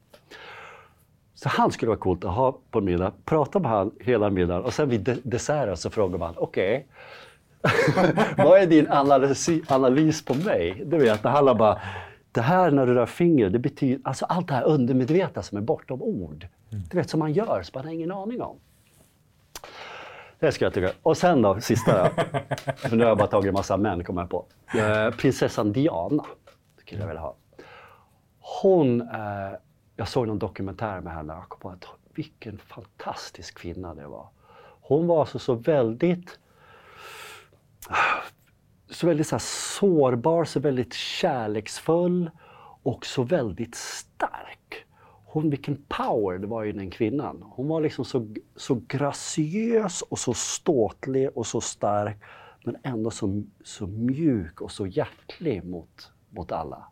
[1.39, 4.75] Så han skulle vara coolt att ha på middag, prata med han hela middagen och
[4.75, 6.87] sen vid desserten så frågar man, okej,
[7.63, 8.13] okay,
[8.45, 10.83] vad är din analys, analys på mig?
[10.87, 11.81] Du vet, det handlar bara,
[12.33, 15.63] det här när du rör fingret, det betyder, alltså allt det här undermedvetna som är
[15.63, 16.47] bortom ord.
[16.71, 16.85] Mm.
[16.91, 18.57] Du vet, som man gör, som man har ingen aning om.
[20.39, 20.93] Det ska jag tycka.
[21.03, 22.23] Och sen då, sista då.
[22.77, 24.45] För nu har jag bara tagit en massa män, kommer jag på.
[24.79, 26.25] Eh, prinsessan Diana
[26.81, 27.35] skulle jag vilja ha.
[28.63, 29.53] Hon, eh,
[29.99, 31.85] jag såg någon dokumentär med henne och kom på att
[32.15, 34.29] vilken fantastisk kvinna det var.
[34.81, 36.39] Hon var alltså så väldigt
[38.91, 42.31] så väldigt så sårbar, så väldigt kärleksfull
[42.83, 44.87] och så väldigt stark.
[45.25, 47.45] Hon, vilken power det var i den kvinnan.
[47.51, 52.17] Hon var liksom så, så graciös och så ståtlig och så stark
[52.65, 56.87] men ändå så, så mjuk och så hjärtlig mot, mot alla.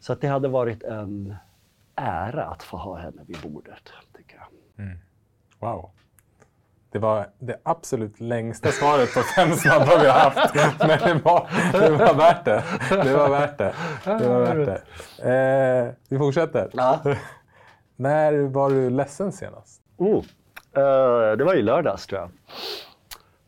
[0.00, 1.36] Så att det hade varit en
[1.98, 4.84] ära att få ha henne vid bordet, tycker jag.
[4.84, 4.98] Mm.
[5.58, 5.90] Wow.
[6.90, 10.54] Det var det absolut längsta svaret på fem snabba vi har haft.
[10.78, 12.64] Men det var, det var värt det.
[12.90, 13.74] Det var värt det.
[14.04, 15.86] det, var värt det.
[15.86, 16.70] Eh, vi fortsätter.
[16.72, 17.00] Ja.
[17.96, 19.82] När var du ledsen senast?
[19.96, 22.30] Oh, uh, det var i lördags tror jag.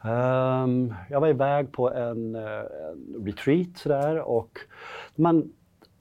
[0.02, 4.58] Um, jag var iväg på en, uh, en retreat sådär och
[5.14, 5.52] man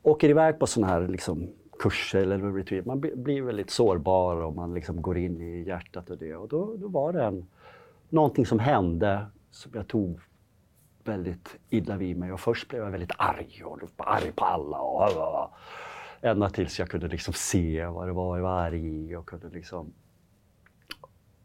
[0.04, 2.86] åker iväg på sådana här liksom, kurser eller retreat.
[2.86, 6.36] Man blir väldigt sårbar och man liksom går in i hjärtat och det.
[6.36, 7.48] Och då, då var det en,
[8.10, 10.20] någonting som hände som jag tog
[11.04, 12.32] väldigt illa vid mig.
[12.32, 14.78] Och först blev jag väldigt arg och arg på alla.
[14.78, 15.52] Och, och, och,
[16.22, 19.50] ända tills jag kunde liksom se vad det var jag var arg i och kunde
[19.50, 19.94] liksom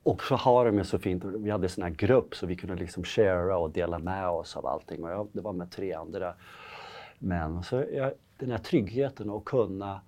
[0.03, 2.57] och så har de ju så fint, vi hade en sån här grupp så vi
[2.57, 5.05] kunde liksom sharea och dela med oss av allting.
[5.05, 6.35] Och jag, det var med tre andra
[7.18, 7.62] män.
[7.62, 10.01] Så jag, den här tryggheten att kunna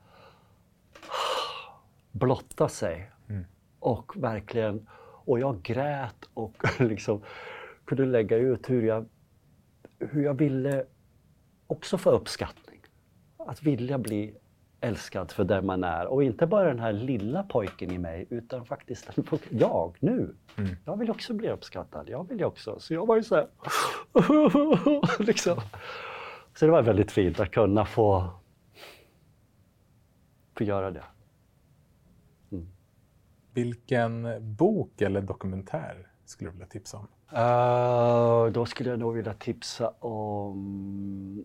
[2.18, 3.10] blotta sig.
[3.28, 3.44] Mm.
[3.78, 4.88] Och verkligen,
[5.24, 7.22] och jag grät och liksom
[7.84, 9.06] kunde lägga ut hur jag,
[9.98, 10.84] hur jag ville
[11.66, 12.80] också få uppskattning.
[13.36, 14.36] Att vilja bli
[14.80, 16.06] älskad för den man är.
[16.06, 19.10] Och inte bara den här lilla pojken i mig, utan faktiskt
[19.50, 20.34] jag nu.
[20.56, 20.76] Mm.
[20.84, 22.08] Jag vill också bli uppskattad.
[22.08, 22.80] Jag vill också.
[22.80, 23.48] Så jag var ju så här...
[25.22, 25.60] liksom.
[26.54, 28.30] Så det var väldigt fint att kunna få,
[30.54, 31.04] få göra det.
[33.56, 37.06] Vilken bok eller dokumentär skulle du vilja tipsa om?
[37.32, 41.44] Uh, då skulle jag nog vilja tipsa om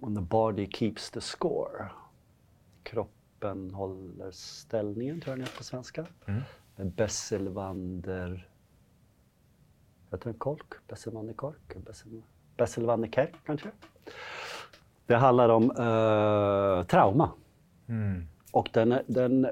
[0.00, 1.90] On the body keeps the score.
[2.82, 6.06] Kroppen håller ställningen, tror jag den heter på svenska.
[6.26, 6.40] Mm.
[6.76, 8.48] Med Besselwander...
[10.10, 10.74] Heter den Kolk?
[10.88, 11.74] Besselwander Kork?
[11.74, 12.22] Bessel-
[12.56, 13.70] Besselwander Kerk, kanske?
[15.06, 17.30] Det handlar om eh, trauma.
[17.88, 18.28] Mm.
[18.52, 19.46] Och den, den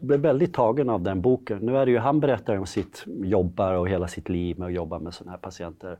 [0.00, 1.58] blev väldigt tagen av den boken.
[1.58, 4.74] Nu är det ju, han berättar om sitt jobbar och hela sitt liv med att
[4.74, 5.98] jobba med sådana här patienter.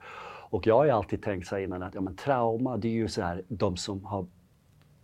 [0.50, 2.92] Och jag har ju alltid tänkt så här innan att ja, men trauma, det är
[2.92, 4.26] ju så här, de som har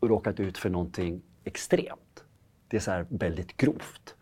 [0.01, 2.25] råkat ut för någonting extremt.
[2.69, 4.15] Det är så här väldigt grovt.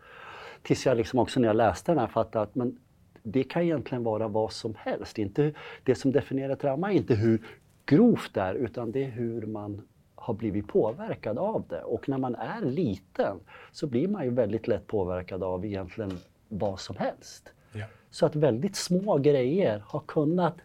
[0.61, 2.79] Tills jag liksom också när jag läste den här fattade att men
[3.23, 5.19] det kan egentligen vara vad som helst.
[5.19, 5.53] Inte,
[5.83, 7.41] det som definierar trauma är inte hur
[7.85, 9.81] grovt det är, utan det är hur man
[10.23, 11.83] har blivit påverkad av det.
[11.83, 13.39] Och när man är liten
[13.71, 16.17] så blir man ju väldigt lätt påverkad av egentligen
[16.49, 17.53] vad som helst.
[17.73, 17.85] Ja.
[18.09, 20.55] Så att väldigt små grejer har kunnat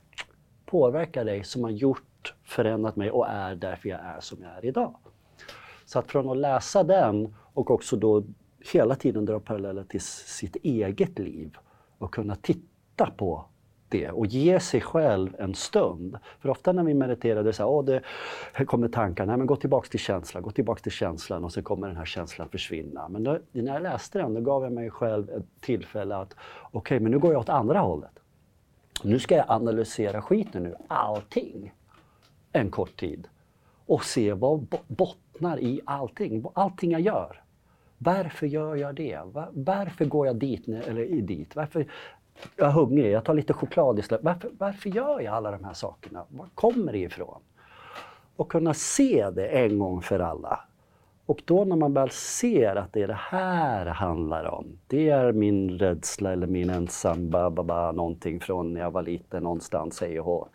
[0.66, 4.64] påverka dig som har gjort, förändrat mig och är därför jag är som jag är
[4.64, 4.94] idag.
[5.84, 8.24] Så att från att läsa den och också då
[8.72, 11.56] hela tiden dra paralleller till sitt eget liv
[11.98, 13.44] och kunna titta på
[13.88, 16.18] det och ge sig själv en stund.
[16.40, 19.56] För ofta när vi mediterar, det så här, åh, det kommer tankar, nej men gå
[19.56, 23.08] tillbaks till känslan, gå tillbaks till känslan och så kommer den här känslan försvinna.
[23.08, 26.34] Men då, när jag läste den, då gav jag mig själv ett tillfälle att,
[26.70, 28.18] okej, men nu går jag åt andra hållet.
[29.02, 31.72] Nu ska jag analysera skiten nu, allting,
[32.52, 33.28] en kort tid.
[33.86, 37.42] Och se vad bottnar i allting, allting jag gör.
[37.98, 39.20] Varför gör jag det?
[39.52, 41.56] Varför går jag dit, eller dit?
[41.56, 41.86] Varför
[42.56, 44.24] jag är hungrig, jag tar lite choklad istället.
[44.24, 46.24] Varför, varför gör jag alla de här sakerna?
[46.28, 47.40] Var kommer det ifrån?
[48.36, 50.60] Och kunna se det en gång för alla.
[51.26, 54.78] Och då när man väl ser att det är det här det handlar om.
[54.86, 59.02] Det är min rädsla eller min ensam ba, ba, ba, någonting från när jag var
[59.02, 60.48] liten någonstans, hej och hå.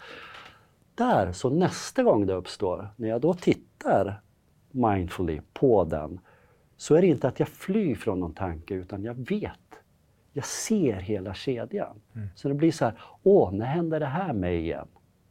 [0.96, 4.22] Där, så nästa gång det uppstår, när jag då tittar
[4.72, 6.20] mindfully på den,
[6.78, 9.83] så är det inte att jag flyr från någon tanke, utan jag vet.
[10.34, 12.02] Jag ser hela kedjan.
[12.36, 14.88] Så det blir så här, åh, när händer det här mig igen?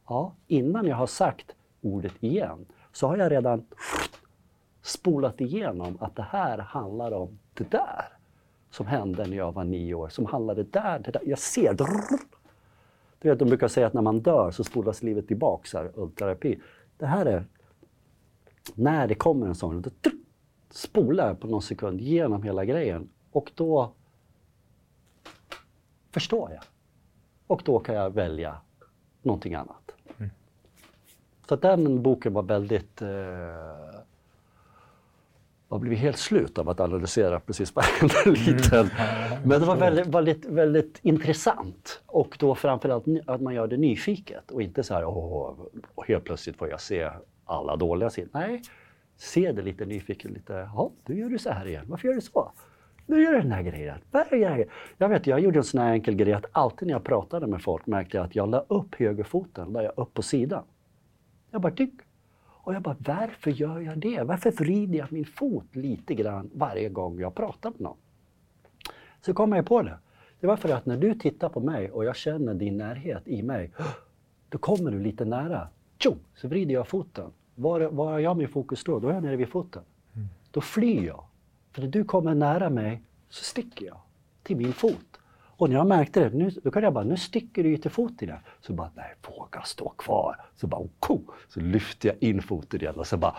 [0.07, 3.65] Ja, innan jag har sagt ordet igen, så har jag redan
[4.81, 8.05] spolat igenom att det här handlar om det där
[8.69, 11.21] som hände när jag var nio år, som handlade där, det där.
[11.25, 11.73] Jag ser.
[13.19, 15.91] Du vet, de brukar säga att när man dör så spolas livet tillbaka, så här,
[15.95, 16.59] ultraterapi.
[16.97, 17.45] Det här är
[18.75, 19.89] när det kommer en sån, då
[20.69, 23.93] spolar jag på någon sekund genom hela grejen och då
[26.13, 26.63] förstår jag.
[27.47, 28.57] Och då kan jag välja
[29.21, 29.83] någonting annat.
[31.47, 33.01] Så att den boken var väldigt...
[33.01, 33.07] Eh,
[35.69, 38.89] jag blev helt slut av att analysera precis varenda liten.
[39.45, 42.01] Men det var väldigt, väldigt, väldigt intressant.
[42.05, 45.55] Och då framförallt att man gör det nyfiket och inte så här, åh,
[45.95, 47.11] och helt plötsligt får jag se
[47.45, 48.29] alla dåliga sidor.
[48.33, 48.61] Nej,
[49.17, 52.21] se det lite nyfiket, lite, ja, du gör du så här igen, varför gör du
[52.21, 52.51] så?
[53.05, 53.97] Nu gör du den här grejen.
[54.97, 57.61] Jag vet, jag gjorde en sån här enkel grej att alltid när jag pratade med
[57.61, 60.63] folk märkte jag att jag la upp högerfoten, la jag upp på sidan.
[61.51, 61.93] Jag bara tyck.
[62.63, 64.23] Och jag bara, varför gör jag det?
[64.23, 67.97] Varför vrider jag min fot lite grann varje gång jag pratar med någon?
[69.21, 69.97] Så kom jag på det.
[70.39, 73.43] Det var för att när du tittar på mig och jag känner din närhet i
[73.43, 73.71] mig,
[74.49, 75.67] då kommer du lite nära.
[75.97, 77.31] Tjo, så vrider jag foten.
[77.55, 78.99] Var, var har jag min fokus då?
[78.99, 79.83] Då är jag nere vid foten.
[80.51, 81.23] Då flyr jag.
[81.73, 83.97] För när du kommer nära mig så sticker jag
[84.43, 85.19] till min fot.
[85.57, 87.91] Och när jag märkte det, nu, då kunde jag bara, nu sticker du ju till
[87.91, 88.39] foten igen.
[88.61, 90.45] Så bara, nej, våga stå kvar.
[90.55, 93.35] Så bara, oh, ko, så lyfter jag in foten igen och så bara,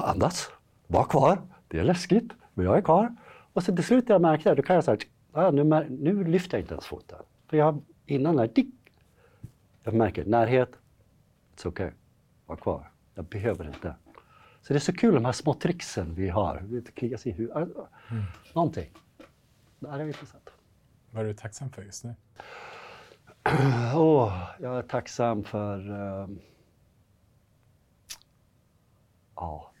[0.00, 0.50] andas,
[0.86, 1.38] var kvar.
[1.68, 3.14] Det är läskigt, men jag är kvar.
[3.52, 4.98] Och så till slut när jag märkte det, då kan jag säga,
[5.32, 7.18] ah, nu, nu lyfter jag inte ens foten.
[7.46, 8.74] För jag, innan där, dick,
[9.82, 10.70] jag märker närhet,
[11.56, 11.90] it's okay,
[12.46, 12.90] var kvar.
[13.14, 13.94] Jag behöver inte.
[14.68, 16.62] Så det är så kul de här små tricksen vi har.
[16.64, 17.68] Vi klickar sig i huvudet.
[18.52, 18.90] Någonting.
[19.78, 20.50] Det här är intressant.
[21.10, 22.14] Vad är du tacksam för just nu?
[23.94, 25.90] Åh, jag är tacksam för...
[25.90, 26.40] ehm,
[29.34, 29.72] ja,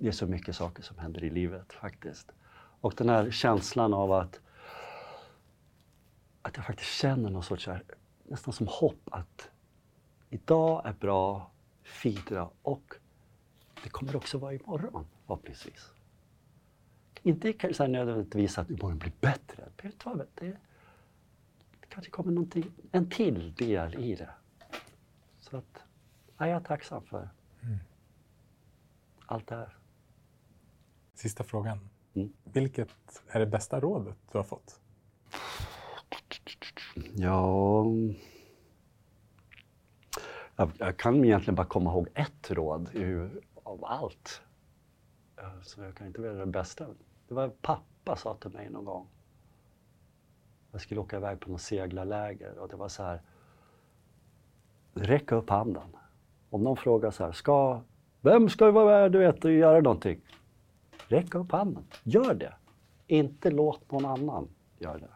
[0.00, 2.32] det är så mycket saker som händer i livet faktiskt.
[2.80, 4.40] Och den här känslan av att,
[6.42, 7.84] att jag faktiskt känner någon sorts, så här,
[8.24, 9.50] nästan som hopp att
[10.28, 11.50] idag är bra,
[11.82, 12.94] fint idag och
[13.82, 15.90] Det kommer också vara imorgon, förhoppningsvis.
[17.22, 19.68] Inte kanske nödvändigtvis att imorgon blir bättre.
[19.76, 19.92] Det,
[21.80, 24.30] det kanske kommer någonting, en till del i det.
[25.40, 25.84] Så att,
[26.38, 27.28] ja, jag är tacksam för
[27.62, 27.78] mm.
[29.26, 29.76] allt det här.
[31.14, 31.78] Sista frågan.
[32.14, 32.32] Mm.
[32.44, 34.80] Vilket är det bästa rådet du har fått?
[37.16, 37.84] Ja...
[40.56, 42.90] Jag, jag kan egentligen bara komma ihåg ett råd
[43.70, 44.42] av allt.
[45.62, 46.86] Så jag kan inte välja det bästa.
[47.28, 49.06] Det var pappa sa till mig någon gång.
[50.72, 53.22] Jag skulle åka iväg på något seglarläger och det var så här.
[54.94, 55.96] Räcka upp handen.
[56.50, 57.80] Om någon frågar så här, ska,
[58.20, 60.20] vem ska vara med du vet, och göra någonting?
[61.08, 61.84] Räck upp handen.
[62.02, 62.54] Gör det.
[63.06, 64.48] Inte låt någon annan
[64.78, 65.10] göra det.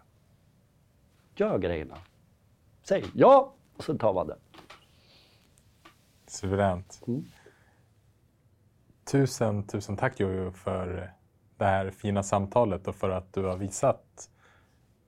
[1.37, 1.99] Gör grejerna.
[2.83, 4.39] Säg ja, och så tar man det.
[6.27, 7.03] Suveränt.
[7.07, 7.25] Mm.
[9.05, 11.13] Tusen, tusen tack Jojo för
[11.57, 14.31] det här fina samtalet och för att du har visat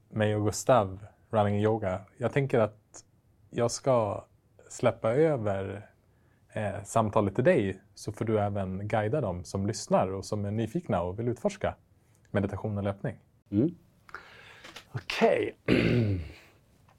[0.09, 2.01] mig och Gustav running yoga.
[2.17, 3.05] Jag tänker att
[3.51, 4.25] jag ska
[4.69, 5.91] släppa över
[6.53, 10.51] eh, samtalet till dig så får du även guida dem som lyssnar och som är
[10.51, 11.75] nyfikna och vill utforska
[12.31, 13.19] meditation och löpning.
[13.51, 13.75] Mm.
[14.93, 15.57] Okej.
[15.63, 16.19] Okay.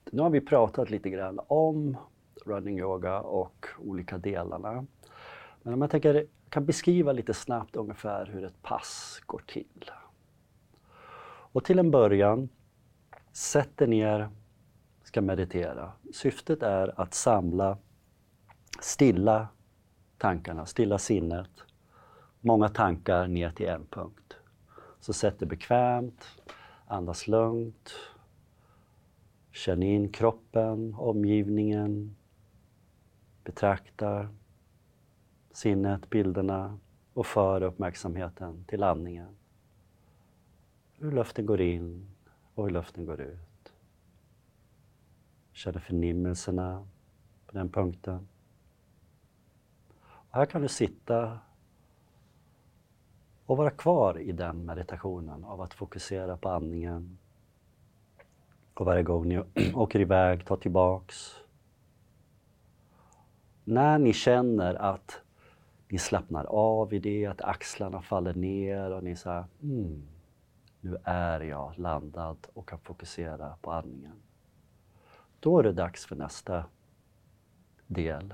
[0.11, 1.97] nu har vi pratat lite grann om
[2.45, 4.85] running yoga och olika delarna.
[5.63, 9.91] Men om jag tänker, jag kan beskriva lite snabbt ungefär hur ett pass går till.
[11.51, 12.49] Och till en början,
[13.31, 14.29] sätt dig ner,
[15.03, 15.91] ska meditera.
[16.13, 17.77] Syftet är att samla
[18.79, 19.47] stilla
[20.17, 21.49] tankarna, stilla sinnet.
[22.41, 24.37] Många tankar ner till en punkt.
[24.99, 26.25] Så sätt dig bekvämt,
[26.85, 27.93] andas lugnt.
[29.51, 32.15] Känn in kroppen, omgivningen.
[33.43, 34.29] Betrakta
[35.57, 36.79] sinnet, bilderna
[37.13, 39.35] och för uppmärksamheten till andningen.
[40.93, 42.07] Hur luften går in
[42.55, 43.73] och hur luften går ut.
[45.51, 46.87] Känner förnimmelserna
[47.45, 48.27] på den punkten.
[50.29, 51.39] Här kan du sitta
[53.45, 57.17] och vara kvar i den meditationen av att fokusera på andningen.
[58.73, 59.43] Och varje gång ni
[59.73, 61.35] åker iväg, ta tillbaks.
[63.63, 65.21] När ni känner att
[65.87, 70.07] ni slappnar av i det, att axlarna faller ner och ni säger mm,
[70.81, 74.21] nu är jag landad och kan fokusera på andningen.
[75.39, 76.65] Då är det dags för nästa
[77.87, 78.33] del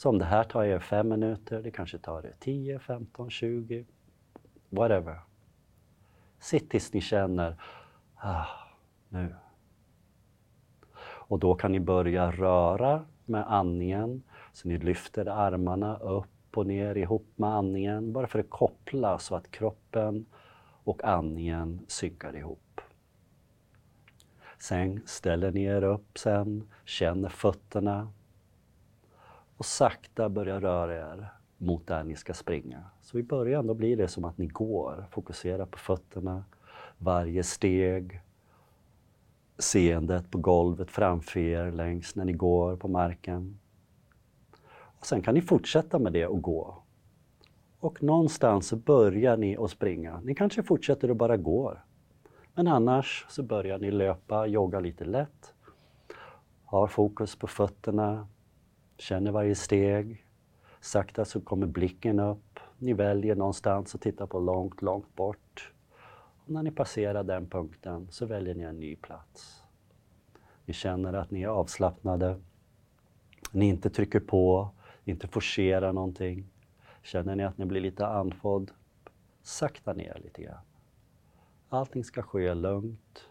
[0.00, 3.84] så om det här tar er fem minuter, det kanske tar er 10, 15, 20,
[4.68, 5.20] whatever.
[6.38, 7.62] Sitt tills ni känner,
[8.14, 8.46] ah,
[9.08, 9.34] nu.
[11.02, 14.22] Och då kan ni börja röra med andningen,
[14.52, 19.34] så ni lyfter armarna upp och ner ihop med andningen, bara för att koppla så
[19.34, 20.26] att kroppen
[20.84, 22.80] och andningen synkar ihop.
[24.58, 28.08] Sen ställer ni er upp sen, känner fötterna,
[29.56, 31.28] och sakta börjar röra er
[31.58, 32.84] mot där ni ska springa.
[33.02, 36.44] Så i början då blir det som att ni går, fokusera på fötterna,
[36.98, 38.20] varje steg,
[39.58, 43.58] seendet på golvet framför er längs när ni går på marken.
[45.00, 46.82] Och sen kan ni fortsätta med det och gå.
[47.80, 50.20] Och någonstans så börjar ni att springa.
[50.20, 51.76] Ni kanske fortsätter att bara gå.
[52.54, 55.54] Men annars så börjar ni löpa, jogga lite lätt.
[56.64, 58.26] Har fokus på fötterna,
[59.00, 60.24] Känner varje steg.
[60.80, 62.60] Sakta så kommer blicken upp.
[62.78, 65.72] Ni väljer någonstans att titta på långt, långt bort.
[66.44, 69.62] Och när ni passerar den punkten så väljer ni en ny plats.
[70.64, 72.40] Ni känner att ni är avslappnade.
[73.52, 74.70] Ni inte trycker på,
[75.10, 76.44] inte forcera någonting.
[77.02, 78.70] Känner ni att ni blir lite andfådd,
[79.42, 80.64] sakta ner lite grann.
[81.68, 83.28] Allting ska ske lugnt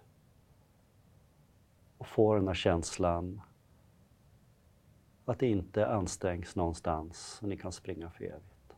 [1.98, 3.42] och få den här känslan
[5.26, 8.76] att det inte ansträngs någonstans och ni kan springa för evigt.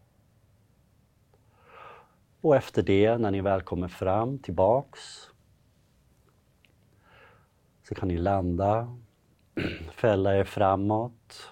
[2.42, 5.30] Och efter det, när ni väl kommer fram, tillbaks,
[7.84, 8.98] så kan ni landa,
[9.92, 11.51] fälla er framåt,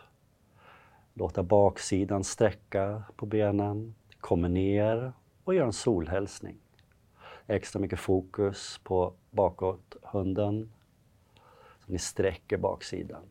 [1.19, 5.13] låta baksidan sträcka på benen, kommer ner
[5.43, 6.57] och gör en solhälsning.
[7.47, 10.69] Extra mycket fokus på bakåt hunden,
[11.85, 13.21] så ni sträcker baksidan.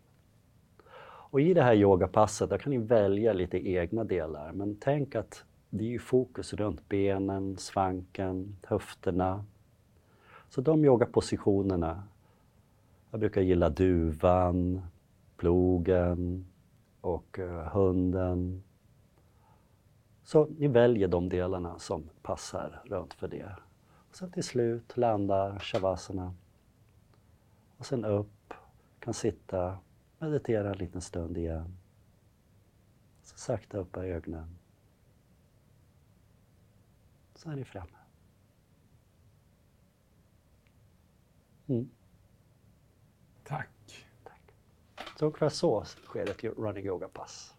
[1.30, 4.52] Och i det här yogapasset, där kan ni välja lite egna delar.
[4.52, 9.44] Men tänk att det är ju fokus runt benen, svanken, höfterna.
[10.48, 12.02] Så de yogapositionerna,
[13.10, 14.82] jag brukar gilla duvan,
[15.36, 16.46] plogen
[17.00, 18.62] och eh, hunden.
[20.22, 23.56] Så ni väljer de delarna som passar runt för det.
[24.08, 26.34] Och sen till slut landar shavasana.
[27.76, 28.54] Och sen upp,
[28.98, 29.78] kan sitta,
[30.18, 31.76] meditera en liten stund igen.
[33.22, 34.58] Så sakta upp ögonen.
[37.34, 37.98] Så är ni framme.
[41.66, 41.90] Mm.
[43.44, 43.77] Tack.
[45.18, 47.54] Så ungefär så sker ett running yoga-pass.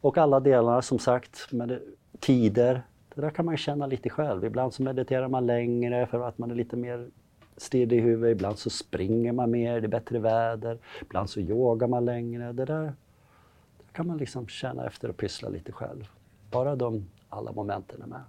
[0.00, 1.80] Och alla delar som sagt, med det,
[2.20, 2.82] tider,
[3.14, 4.44] det där kan man känna lite själv.
[4.44, 7.10] Ibland så mediterar man längre för att man är lite mer
[7.56, 8.36] stirrig i huvudet.
[8.36, 10.78] Ibland så springer man mer, det är bättre väder.
[11.02, 12.52] Ibland så yogar man längre.
[12.52, 12.82] Det där,
[13.78, 16.08] det kan man liksom känna efter och pyssla lite själv.
[16.50, 18.22] Bara de alla momenten är med.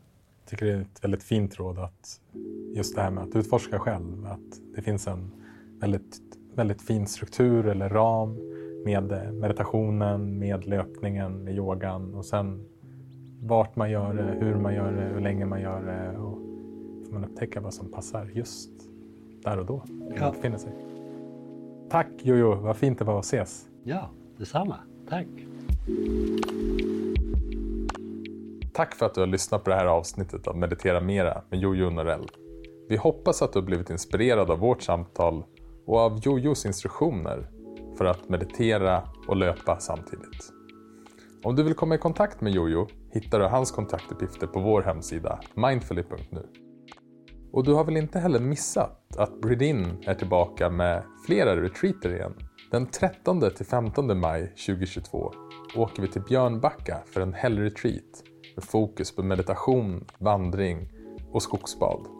[0.43, 2.21] Jag tycker det är ett väldigt fint råd att
[2.75, 4.25] just det här med att utforska själv.
[4.25, 5.31] Att det finns en
[5.79, 8.37] väldigt, väldigt fin struktur eller ram
[8.85, 12.65] med meditationen, med löpningen, med yogan och sen
[13.41, 16.37] vart man gör det, hur man gör det, hur länge man gör det och
[17.05, 18.69] får man upptäcka vad som passar just
[19.43, 19.83] där och då
[20.19, 20.71] man befinner sig.
[21.89, 23.65] Tack Jojo, vad fint det var att ses.
[23.83, 24.75] Ja, detsamma.
[25.09, 25.27] Tack.
[28.73, 31.89] Tack för att du har lyssnat på det här avsnittet av Meditera Mera med Jojo
[31.89, 32.27] Norell.
[32.89, 35.43] Vi hoppas att du har blivit inspirerad av vårt samtal
[35.87, 37.49] och av Jojos instruktioner
[37.97, 40.53] för att meditera och löpa samtidigt.
[41.43, 45.39] Om du vill komma i kontakt med Jojo hittar du hans kontaktuppgifter på vår hemsida
[45.55, 46.45] mindfully.nu.
[47.51, 52.33] Och du har väl inte heller missat att Bridin är tillbaka med flera retreater igen.
[52.71, 55.33] Den 13 till 15 maj 2022
[55.75, 58.23] åker vi till Björnbacka för en helgretreat
[58.55, 60.89] med fokus på meditation, vandring
[61.31, 62.16] och skogsbad.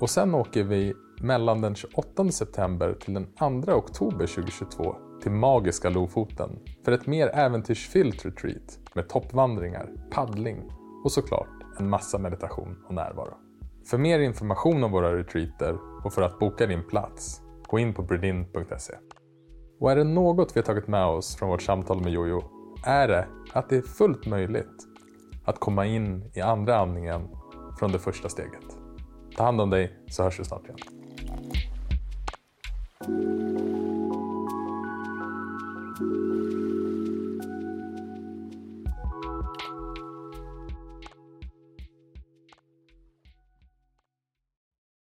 [0.00, 3.26] Och sen åker vi mellan den 28 september till den
[3.62, 10.62] 2 oktober 2022 till magiska Lofoten för ett mer äventyrsfyllt retreat med toppvandringar, paddling
[11.04, 13.34] och såklart en massa meditation och närvaro.
[13.86, 18.02] För mer information om våra retreater och för att boka din plats, gå in på
[18.02, 18.94] bredin.se.
[19.80, 22.42] Och är det något vi har tagit med oss från vårt samtal med Jojo
[22.86, 24.88] är det att det är fullt möjligt
[25.44, 27.28] att komma in i andra andningen
[27.78, 28.83] från det första steget.
[29.36, 30.78] Ta hand om dig så hörs vi snart igen.